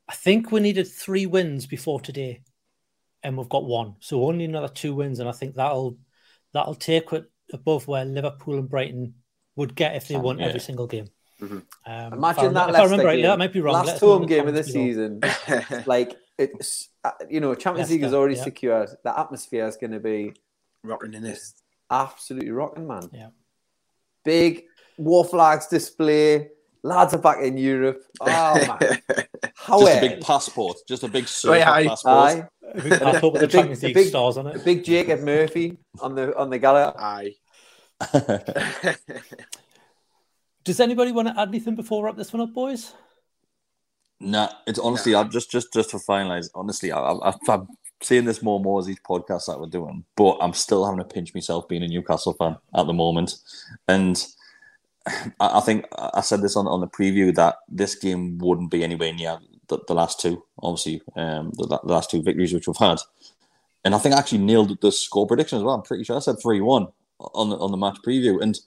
I 0.09 0.14
think 0.14 0.51
we 0.51 0.61
needed 0.61 0.88
three 0.88 1.27
wins 1.27 1.66
before 1.66 2.01
today, 2.01 2.42
and 3.22 3.37
we've 3.37 3.48
got 3.48 3.64
one. 3.64 3.96
So 4.00 4.24
only 4.24 4.44
another 4.44 4.68
two 4.68 4.94
wins, 4.94 5.18
and 5.20 5.28
I 5.28 5.32
think 5.32 5.54
that'll 5.54 5.98
that'll 6.52 6.74
take 6.74 7.12
it 7.12 7.30
above 7.52 7.87
where 7.88 8.04
Liverpool 8.04 8.58
and 8.58 8.68
Brighton 8.68 9.14
would 9.56 9.74
get 9.74 9.96
if 9.96 10.08
they 10.08 10.16
won 10.16 10.38
Yeah. 10.38 10.46
every 10.46 10.61
single 10.61 10.87
game. 10.87 11.08
Mm-hmm. 11.40 11.58
Um, 11.87 12.12
Imagine 12.12 12.44
if 12.44 12.50
I, 12.50 12.52
that. 12.54 12.70
If 12.70 12.76
I 12.76 12.85
remember 12.85 13.04
rightly, 13.04 13.22
game, 13.22 13.30
that 13.30 13.38
might 13.38 13.52
be 13.52 13.61
wrong. 13.61 13.74
Last 13.74 13.94
us 13.94 14.00
home 14.00 14.26
game 14.26 14.46
of 14.46 14.54
the 14.54 14.62
season, 14.64 15.20
like 15.87 16.16
it's 16.38 16.88
uh, 17.04 17.11
you 17.28 17.40
know 17.40 17.54
Champions 17.54 17.90
League 17.90 18.04
is 18.04 18.14
already 18.14 18.37
yeah. 18.37 18.44
secured. 18.44 18.90
The 19.02 19.18
atmosphere 19.18 19.66
is 19.66 19.76
going 19.76 19.92
to 19.92 20.00
be 20.00 20.35
Rocking 20.85 21.14
in 21.14 21.22
this. 21.22 21.54
absolutely 21.90 22.50
rocking, 22.50 22.87
man. 22.87 23.08
Yeah. 23.12 23.28
Big 24.24 24.64
war 24.96 25.24
flags 25.24 25.66
display. 25.66 26.48
Lads 26.82 27.14
are 27.14 27.18
back 27.18 27.38
in 27.42 27.56
Europe. 27.56 28.02
Oh 28.20 28.76
man, 28.80 29.24
how 29.72 29.80
Just 29.80 29.96
a 29.96 30.00
big 30.08 30.20
passport, 30.20 30.76
just 30.87 31.02
a 31.02 31.08
big 31.08 31.24
Oh, 31.24 31.26
surfer 31.26 31.56
yeah, 31.56 31.72
I- 31.72 31.87
passport. 31.88 32.14
Aye. 32.14 32.48
Big 32.74 33.00
passport 33.00 33.32
with 33.32 33.40
the 33.42 33.46
big- 33.48 33.50
Champions 33.50 33.82
League 33.82 33.94
big- 33.94 34.08
stars 34.08 34.37
on 34.37 34.46
A 34.46 34.50
it. 34.50 34.64
big 34.64 34.85
Jacob 34.85 35.20
Murphy 35.20 35.78
on 36.00 36.14
the 36.14 36.37
on 36.38 36.50
the 36.50 36.58
gala. 36.58 36.94
Aye. 36.98 37.35
Does 40.64 40.78
anybody 40.80 41.11
want 41.12 41.28
to 41.28 41.38
add 41.40 41.48
anything 41.48 41.74
before 41.74 42.00
we 42.02 42.06
wrap 42.06 42.16
this 42.16 42.32
one 42.32 42.42
up, 42.42 42.52
boys? 42.54 42.92
Nah, 44.20 44.48
it's 44.66 44.78
honestly, 44.78 45.14
I'm 45.14 45.30
just 45.30 45.50
just 45.50 45.72
just 45.72 45.90
to 45.90 45.96
finalize. 45.96 46.48
Honestly, 46.54 46.92
I, 46.92 47.00
I, 47.00 47.32
I'm 47.48 47.66
seeing 48.00 48.24
this 48.24 48.42
more 48.42 48.56
and 48.56 48.64
more 48.64 48.78
as 48.78 48.87
these 48.87 49.00
podcasts 49.00 49.46
that 49.46 49.58
we're 49.58 49.66
doing, 49.66 50.04
but 50.16 50.38
I'm 50.40 50.52
still 50.52 50.85
having 50.85 50.98
to 50.98 51.04
pinch 51.04 51.35
myself 51.35 51.66
being 51.68 51.82
a 51.82 51.88
Newcastle 51.88 52.35
fan 52.35 52.56
at 52.76 52.87
the 52.87 52.92
moment. 52.92 53.35
And 53.88 54.24
I, 55.06 55.58
I 55.58 55.61
think 55.61 55.87
I 55.98 56.20
said 56.20 56.40
this 56.42 56.54
on 56.56 56.68
on 56.68 56.80
the 56.80 56.87
preview 56.87 57.35
that 57.35 57.56
this 57.68 57.96
game 57.96 58.38
wouldn't 58.38 58.70
be 58.70 58.85
anywhere 58.85 59.12
near 59.12 59.38
the, 59.68 59.79
the 59.88 59.94
last 59.94 60.20
two. 60.20 60.42
Obviously, 60.62 61.03
um, 61.16 61.51
the, 61.57 61.66
the 61.85 61.92
last 61.92 62.11
two 62.11 62.22
victories 62.22 62.53
which 62.53 62.66
we've 62.66 62.77
had, 62.77 62.98
and 63.85 63.94
I 63.94 63.98
think 63.98 64.14
I 64.14 64.18
actually 64.18 64.38
nailed 64.38 64.81
the 64.81 64.92
score 64.92 65.27
prediction 65.27 65.59
as 65.59 65.64
well. 65.64 65.75
I'm 65.75 65.83
pretty 65.83 66.05
sure 66.05 66.16
I 66.16 66.20
said 66.20 66.37
three 66.42 66.61
one 66.61 66.88
on 67.35 67.51
the 67.51 67.57
on 67.59 67.70
the 67.70 67.77
match 67.77 67.98
preview, 68.07 68.42
and 68.42 68.59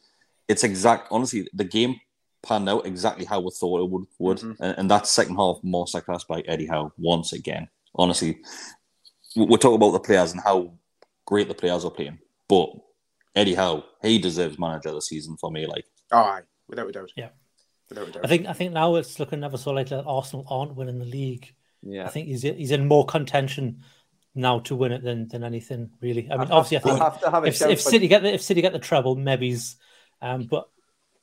it's 0.47 0.63
exact. 0.63 1.07
Honestly, 1.11 1.47
the 1.53 1.63
game 1.63 1.95
panned 2.43 2.69
out 2.69 2.85
exactly 2.85 3.25
how 3.25 3.39
we 3.39 3.49
thought 3.51 3.81
it 3.81 3.89
would. 3.89 4.05
would. 4.19 4.37
Mhm. 4.37 4.57
And, 4.59 4.77
and 4.77 4.91
that 4.91 5.07
second 5.07 5.35
half, 5.35 5.57
more 5.63 5.85
masterclass 5.85 6.27
by 6.27 6.41
Eddie 6.41 6.67
Howe 6.67 6.91
once 6.97 7.33
again. 7.33 7.67
Honestly, 7.95 8.37
we- 9.35 9.45
we're 9.45 9.57
talking 9.57 9.75
about 9.77 9.91
the 9.93 9.99
players 9.99 10.31
and 10.31 10.41
how 10.41 10.73
great 11.25 11.47
the 11.47 11.55
players 11.55 11.83
are 11.85 11.91
playing, 11.91 12.19
but 12.47 12.69
Eddie 13.35 13.55
Howe, 13.55 13.83
he 14.01 14.19
deserves 14.19 14.59
manager 14.59 14.89
of 14.89 14.95
the 14.95 15.01
season 15.01 15.37
for 15.37 15.49
me. 15.51 15.65
Like, 15.65 15.85
aye. 16.11 16.41
Without 16.67 16.87
a 16.87 16.91
doubt. 16.91 17.11
Yeah. 17.15 17.29
Without 17.89 18.07
a 18.07 18.11
doubt. 18.11 18.25
I 18.25 18.27
think 18.27 18.47
I 18.47 18.53
think 18.53 18.73
now 18.73 18.95
it's 18.95 19.19
looking 19.19 19.43
ever 19.43 19.57
so 19.57 19.71
likely 19.71 19.97
that 19.97 20.05
Arsenal 20.05 20.45
aren't 20.49 20.75
winning 20.75 20.99
the 20.99 21.05
league. 21.05 21.53
Yeah, 21.83 22.05
I 22.05 22.09
think 22.09 22.27
he's 22.27 22.41
he's 22.41 22.71
in 22.71 22.87
more 22.87 23.05
contention 23.05 23.83
now 24.33 24.59
to 24.59 24.75
win 24.75 24.91
it 24.91 25.03
than 25.03 25.27
than 25.27 25.43
anything 25.43 25.91
really. 26.01 26.27
I 26.29 26.33
mean, 26.33 26.41
I'd 26.41 26.47
have- 26.47 26.51
obviously, 26.51 26.77
I 26.77 26.79
think 26.81 26.99
have 26.99 27.21
to 27.21 27.29
have 27.31 27.43
a 27.43 27.47
if, 27.47 27.61
if 27.61 27.81
City 27.81 28.07
get 28.07 28.23
the 28.23 28.33
if 28.33 28.41
City 28.41 28.61
get 28.61 28.73
the 28.73 28.79
treble, 28.79 29.15
maybe's, 29.15 29.75
um, 30.21 30.47
but 30.49 30.67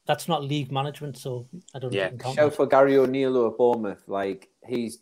that's 0.07 0.29
not 0.29 0.43
league 0.45 0.71
management, 0.73 1.17
so 1.19 1.49
I 1.75 1.79
don't 1.79 1.93
know 1.93 1.99
Yeah. 1.99 2.07
if 2.07 2.13
you 2.13 2.19
can 2.19 2.25
count 2.27 2.37
Shout 2.37 2.55
for 2.55 2.67
Gary 2.67 2.97
O'Neill 2.97 3.37
or 3.37 3.51
Bournemouth. 3.51 4.03
Like 4.07 4.49
he's 4.67 4.99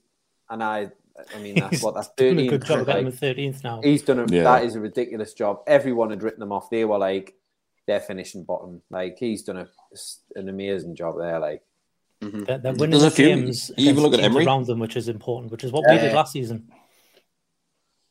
and 0.48 0.62
I. 0.62 0.90
I 1.34 1.38
mean, 1.40 1.56
that's 1.56 1.72
He's 1.72 1.82
what 1.82 1.94
that's 1.94 2.08
doing 2.16 2.38
a 2.38 2.46
good 2.46 2.64
job 2.64 2.80
of 2.80 2.86
getting 2.86 3.04
like, 3.04 3.12
him 3.12 3.18
thirteenth 3.18 3.62
now. 3.62 3.82
He's 3.82 4.00
done 4.02 4.20
a 4.20 4.26
Yeah. 4.26 4.44
that 4.44 4.64
is 4.64 4.74
a 4.74 4.80
ridiculous 4.80 5.34
job. 5.34 5.60
Everyone 5.66 6.08
had 6.08 6.22
written 6.22 6.40
them 6.40 6.50
off. 6.52 6.70
They 6.70 6.86
were 6.86 6.96
like 6.96 7.34
they're 7.98 8.44
bottom. 8.44 8.82
Like 8.90 9.16
he's 9.18 9.42
done 9.42 9.56
a, 9.58 9.68
an 10.36 10.48
amazing 10.48 10.94
job 10.96 11.16
there. 11.18 11.38
Like 11.38 11.62
They're, 12.20 12.58
they're 12.58 12.72
winning 12.72 12.90
There's 12.90 13.02
a 13.02 13.06
the 13.10 13.10
few- 13.10 13.26
games 13.26 13.70
you 13.76 13.90
even 13.90 13.98
against 13.98 14.02
look 14.04 14.14
at 14.14 14.20
teams 14.20 14.26
Emery. 14.26 14.46
around 14.46 14.66
them, 14.66 14.78
which 14.78 14.96
is 14.96 15.08
important, 15.08 15.50
which 15.52 15.64
is 15.64 15.72
what 15.72 15.84
we 15.88 15.96
did 15.98 16.12
last 16.14 16.32
season. 16.32 16.70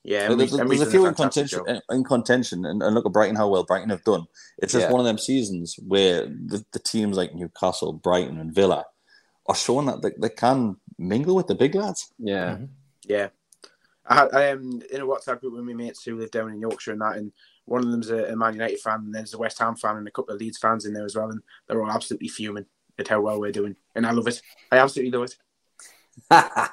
yeah, 0.03 0.27
there's, 0.33 0.53
Emery's- 0.59 0.79
there's 0.79 0.81
a 0.81 0.85
done 0.85 0.91
few 0.91 1.05
in 1.07 1.13
contention, 1.13 1.59
job. 1.59 1.67
in, 1.67 1.81
in 1.97 2.03
contention, 2.03 2.65
and, 2.65 2.81
and 2.81 2.95
look 2.95 3.05
at 3.05 3.11
Brighton 3.13 3.35
how 3.35 3.47
well 3.49 3.63
Brighton 3.63 3.89
have 3.89 4.03
done. 4.03 4.25
It's 4.57 4.73
just 4.73 4.85
Yeah. 4.87 4.91
one 4.91 5.01
of 5.01 5.05
them 5.05 5.17
seasons 5.17 5.75
where 5.85 6.25
the, 6.25 6.63
the 6.71 6.79
teams 6.79 7.17
like 7.17 7.35
Newcastle, 7.35 7.93
Brighton, 7.93 8.39
and 8.39 8.53
Villa 8.53 8.85
are 9.45 9.55
showing 9.55 9.87
that 9.87 10.01
they, 10.01 10.11
they 10.19 10.29
can 10.29 10.77
mingle 10.97 11.35
with 11.35 11.47
the 11.47 11.55
big 11.55 11.75
lads. 11.75 12.11
yeah, 12.17 12.57
Mhm. 12.57 12.67
Yeah. 13.05 13.29
I 14.05 14.15
had 14.15 14.33
I 14.33 14.43
am 14.45 14.81
in 14.91 15.01
a 15.01 15.05
WhatsApp 15.05 15.39
group 15.39 15.53
with 15.53 15.63
my 15.63 15.73
mates 15.73 16.03
who 16.03 16.17
live 16.17 16.31
down 16.31 16.49
in 16.51 16.59
Yorkshire 16.61 16.93
and 16.93 17.01
that, 17.01 17.17
and 17.17 17.31
one 17.69 17.83
of 17.85 17.91
them's 17.91 18.09
a, 18.09 18.25
a 18.25 18.35
Man 18.35 18.53
United 18.53 18.79
fan, 18.79 18.99
and 19.05 19.13
there's 19.15 19.33
a 19.33 19.37
West 19.37 19.59
Ham 19.59 19.75
fan, 19.75 19.97
and 19.97 20.07
a 20.07 20.11
couple 20.11 20.33
of 20.33 20.39
Leeds 20.41 20.57
fans 20.57 20.85
in 20.85 20.93
there 20.93 21.05
as 21.05 21.15
well, 21.15 21.29
and 21.29 21.41
they're 21.67 21.81
all 21.81 21.91
absolutely 21.91 22.27
fuming 22.27 22.65
at 22.97 23.07
how 23.07 23.21
well 23.21 23.39
we're 23.39 23.51
doing, 23.51 23.75
and 23.95 24.05
I 24.05 24.11
love 24.11 24.27
it. 24.27 24.41
I 24.71 24.77
absolutely 24.77 25.17
love 25.17 25.29
it. 25.29 26.69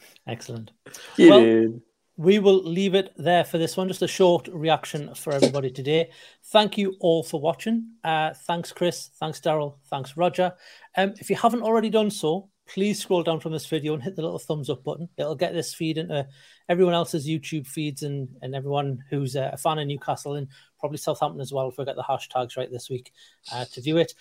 Excellent. 0.26 0.70
You 1.16 1.30
Well, 1.30 1.40
did. 1.40 1.82
we 2.16 2.38
will 2.38 2.62
leave 2.62 2.94
it 2.94 3.12
there 3.16 3.44
for 3.44 3.58
this 3.58 3.76
one. 3.76 3.88
Just 3.88 4.02
a 4.02 4.08
short 4.08 4.48
reaction 4.52 5.14
for 5.14 5.32
everybody 5.32 5.70
today. 5.70 6.10
Thank 6.46 6.78
you 6.78 6.94
all 7.00 7.22
for 7.22 7.40
watching. 7.40 7.92
Uh, 8.04 8.32
thanks, 8.46 8.72
Chris. 8.72 9.10
Thanks, 9.18 9.40
Daryl. 9.40 9.78
Thanks, 9.88 10.16
Roger. 10.16 10.52
Um, 10.96 11.14
if 11.18 11.30
you 11.30 11.36
haven't 11.36 11.62
already 11.62 11.90
done 11.90 12.10
so, 12.10 12.50
please 12.68 13.00
scroll 13.00 13.22
down 13.24 13.40
from 13.40 13.52
this 13.52 13.66
video 13.66 13.94
and 13.94 14.02
hit 14.02 14.14
the 14.14 14.22
little 14.22 14.38
thumbs 14.38 14.70
up 14.70 14.84
button. 14.84 15.08
It'll 15.16 15.34
get 15.34 15.52
this 15.54 15.74
feed 15.74 15.98
into 15.98 16.28
everyone 16.70 16.94
else's 16.94 17.26
YouTube 17.26 17.66
feeds 17.66 18.04
and, 18.04 18.28
and 18.42 18.54
everyone 18.54 19.02
who's 19.10 19.34
a 19.34 19.56
fan 19.58 19.80
of 19.80 19.88
Newcastle 19.88 20.36
and 20.36 20.46
probably 20.78 20.98
Southampton 20.98 21.40
as 21.40 21.52
well, 21.52 21.68
if 21.68 21.76
we 21.76 21.84
get 21.84 21.96
the 21.96 22.02
hashtags 22.02 22.56
right 22.56 22.70
this 22.70 22.88
week 22.88 23.12
uh, 23.52 23.64
to 23.72 23.80
view 23.82 23.98
it. 23.98 24.14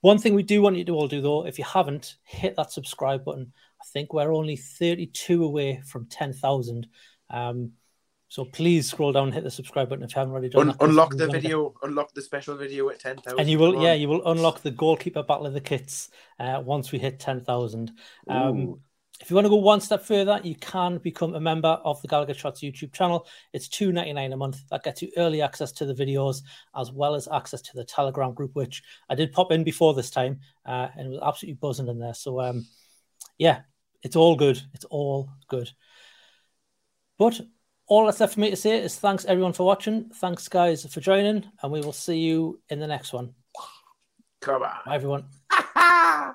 One 0.00 0.16
thing 0.18 0.34
we 0.34 0.42
do 0.42 0.62
want 0.62 0.76
you 0.76 0.84
to 0.86 0.94
all 0.94 1.08
do, 1.08 1.20
though, 1.20 1.46
if 1.46 1.58
you 1.58 1.64
haven't, 1.64 2.16
hit 2.24 2.56
that 2.56 2.72
subscribe 2.72 3.22
button. 3.22 3.52
I 3.82 3.84
think 3.92 4.14
we're 4.14 4.32
only 4.32 4.56
32 4.56 5.44
away 5.44 5.82
from 5.84 6.06
10,000. 6.06 6.86
Um, 7.28 7.72
so 8.28 8.46
please 8.46 8.88
scroll 8.88 9.12
down 9.12 9.24
and 9.24 9.34
hit 9.34 9.44
the 9.44 9.50
subscribe 9.50 9.90
button 9.90 10.02
if 10.04 10.14
you 10.14 10.20
haven't 10.20 10.32
already 10.32 10.48
done 10.48 10.70
Un- 10.70 10.76
that. 10.78 10.82
unlock 10.82 11.16
the 11.16 11.26
video, 11.26 11.74
unlock 11.82 12.14
the 12.14 12.22
special 12.22 12.56
video 12.56 12.88
at 12.88 13.00
10,000. 13.00 13.38
And 13.38 13.50
you 13.50 13.58
will, 13.58 13.82
yeah, 13.82 13.92
you 13.92 14.08
will 14.08 14.26
unlock 14.26 14.62
the 14.62 14.70
goalkeeper 14.70 15.22
battle 15.22 15.46
of 15.46 15.52
the 15.52 15.60
kits 15.60 16.08
uh, 16.38 16.62
once 16.64 16.92
we 16.92 16.98
hit 16.98 17.20
10,000. 17.20 17.92
Um, 18.26 18.58
Ooh. 18.58 18.80
If 19.20 19.28
you 19.28 19.36
want 19.36 19.44
to 19.44 19.50
go 19.50 19.56
one 19.56 19.82
step 19.82 20.02
further, 20.02 20.40
you 20.42 20.54
can 20.54 20.96
become 20.98 21.34
a 21.34 21.40
member 21.40 21.68
of 21.68 22.00
the 22.00 22.08
Gallowgate 22.08 22.38
Shots 22.38 22.62
YouTube 22.62 22.92
channel. 22.92 23.26
It's 23.52 23.68
two 23.68 23.92
ninety 23.92 24.14
nine 24.14 24.32
a 24.32 24.36
month. 24.36 24.66
That 24.70 24.82
gets 24.82 25.02
you 25.02 25.10
early 25.18 25.42
access 25.42 25.72
to 25.72 25.84
the 25.84 25.94
videos 25.94 26.42
as 26.74 26.90
well 26.90 27.14
as 27.14 27.28
access 27.30 27.60
to 27.62 27.70
the 27.74 27.84
Telegram 27.84 28.32
group, 28.32 28.54
which 28.54 28.82
I 29.10 29.14
did 29.14 29.32
pop 29.32 29.52
in 29.52 29.62
before 29.62 29.92
this 29.92 30.10
time, 30.10 30.40
uh, 30.64 30.88
and 30.96 31.06
it 31.06 31.10
was 31.10 31.20
absolutely 31.22 31.58
buzzing 31.60 31.88
in 31.88 31.98
there. 31.98 32.14
So, 32.14 32.40
um, 32.40 32.66
yeah, 33.36 33.60
it's 34.02 34.16
all 34.16 34.36
good. 34.36 34.60
It's 34.72 34.86
all 34.86 35.28
good. 35.48 35.70
But 37.18 37.38
all 37.86 38.06
that's 38.06 38.20
left 38.20 38.34
for 38.34 38.40
me 38.40 38.50
to 38.50 38.56
say 38.56 38.78
is 38.78 38.98
thanks 38.98 39.26
everyone 39.26 39.52
for 39.52 39.66
watching. 39.66 40.10
Thanks, 40.14 40.48
guys, 40.48 40.86
for 40.86 41.00
joining, 41.00 41.44
and 41.62 41.70
we 41.70 41.82
will 41.82 41.92
see 41.92 42.18
you 42.18 42.60
in 42.70 42.80
the 42.80 42.86
next 42.86 43.12
one. 43.12 43.34
Come 44.40 44.62
on. 44.62 44.70
Bye, 44.86 44.94
everyone. 44.94 45.26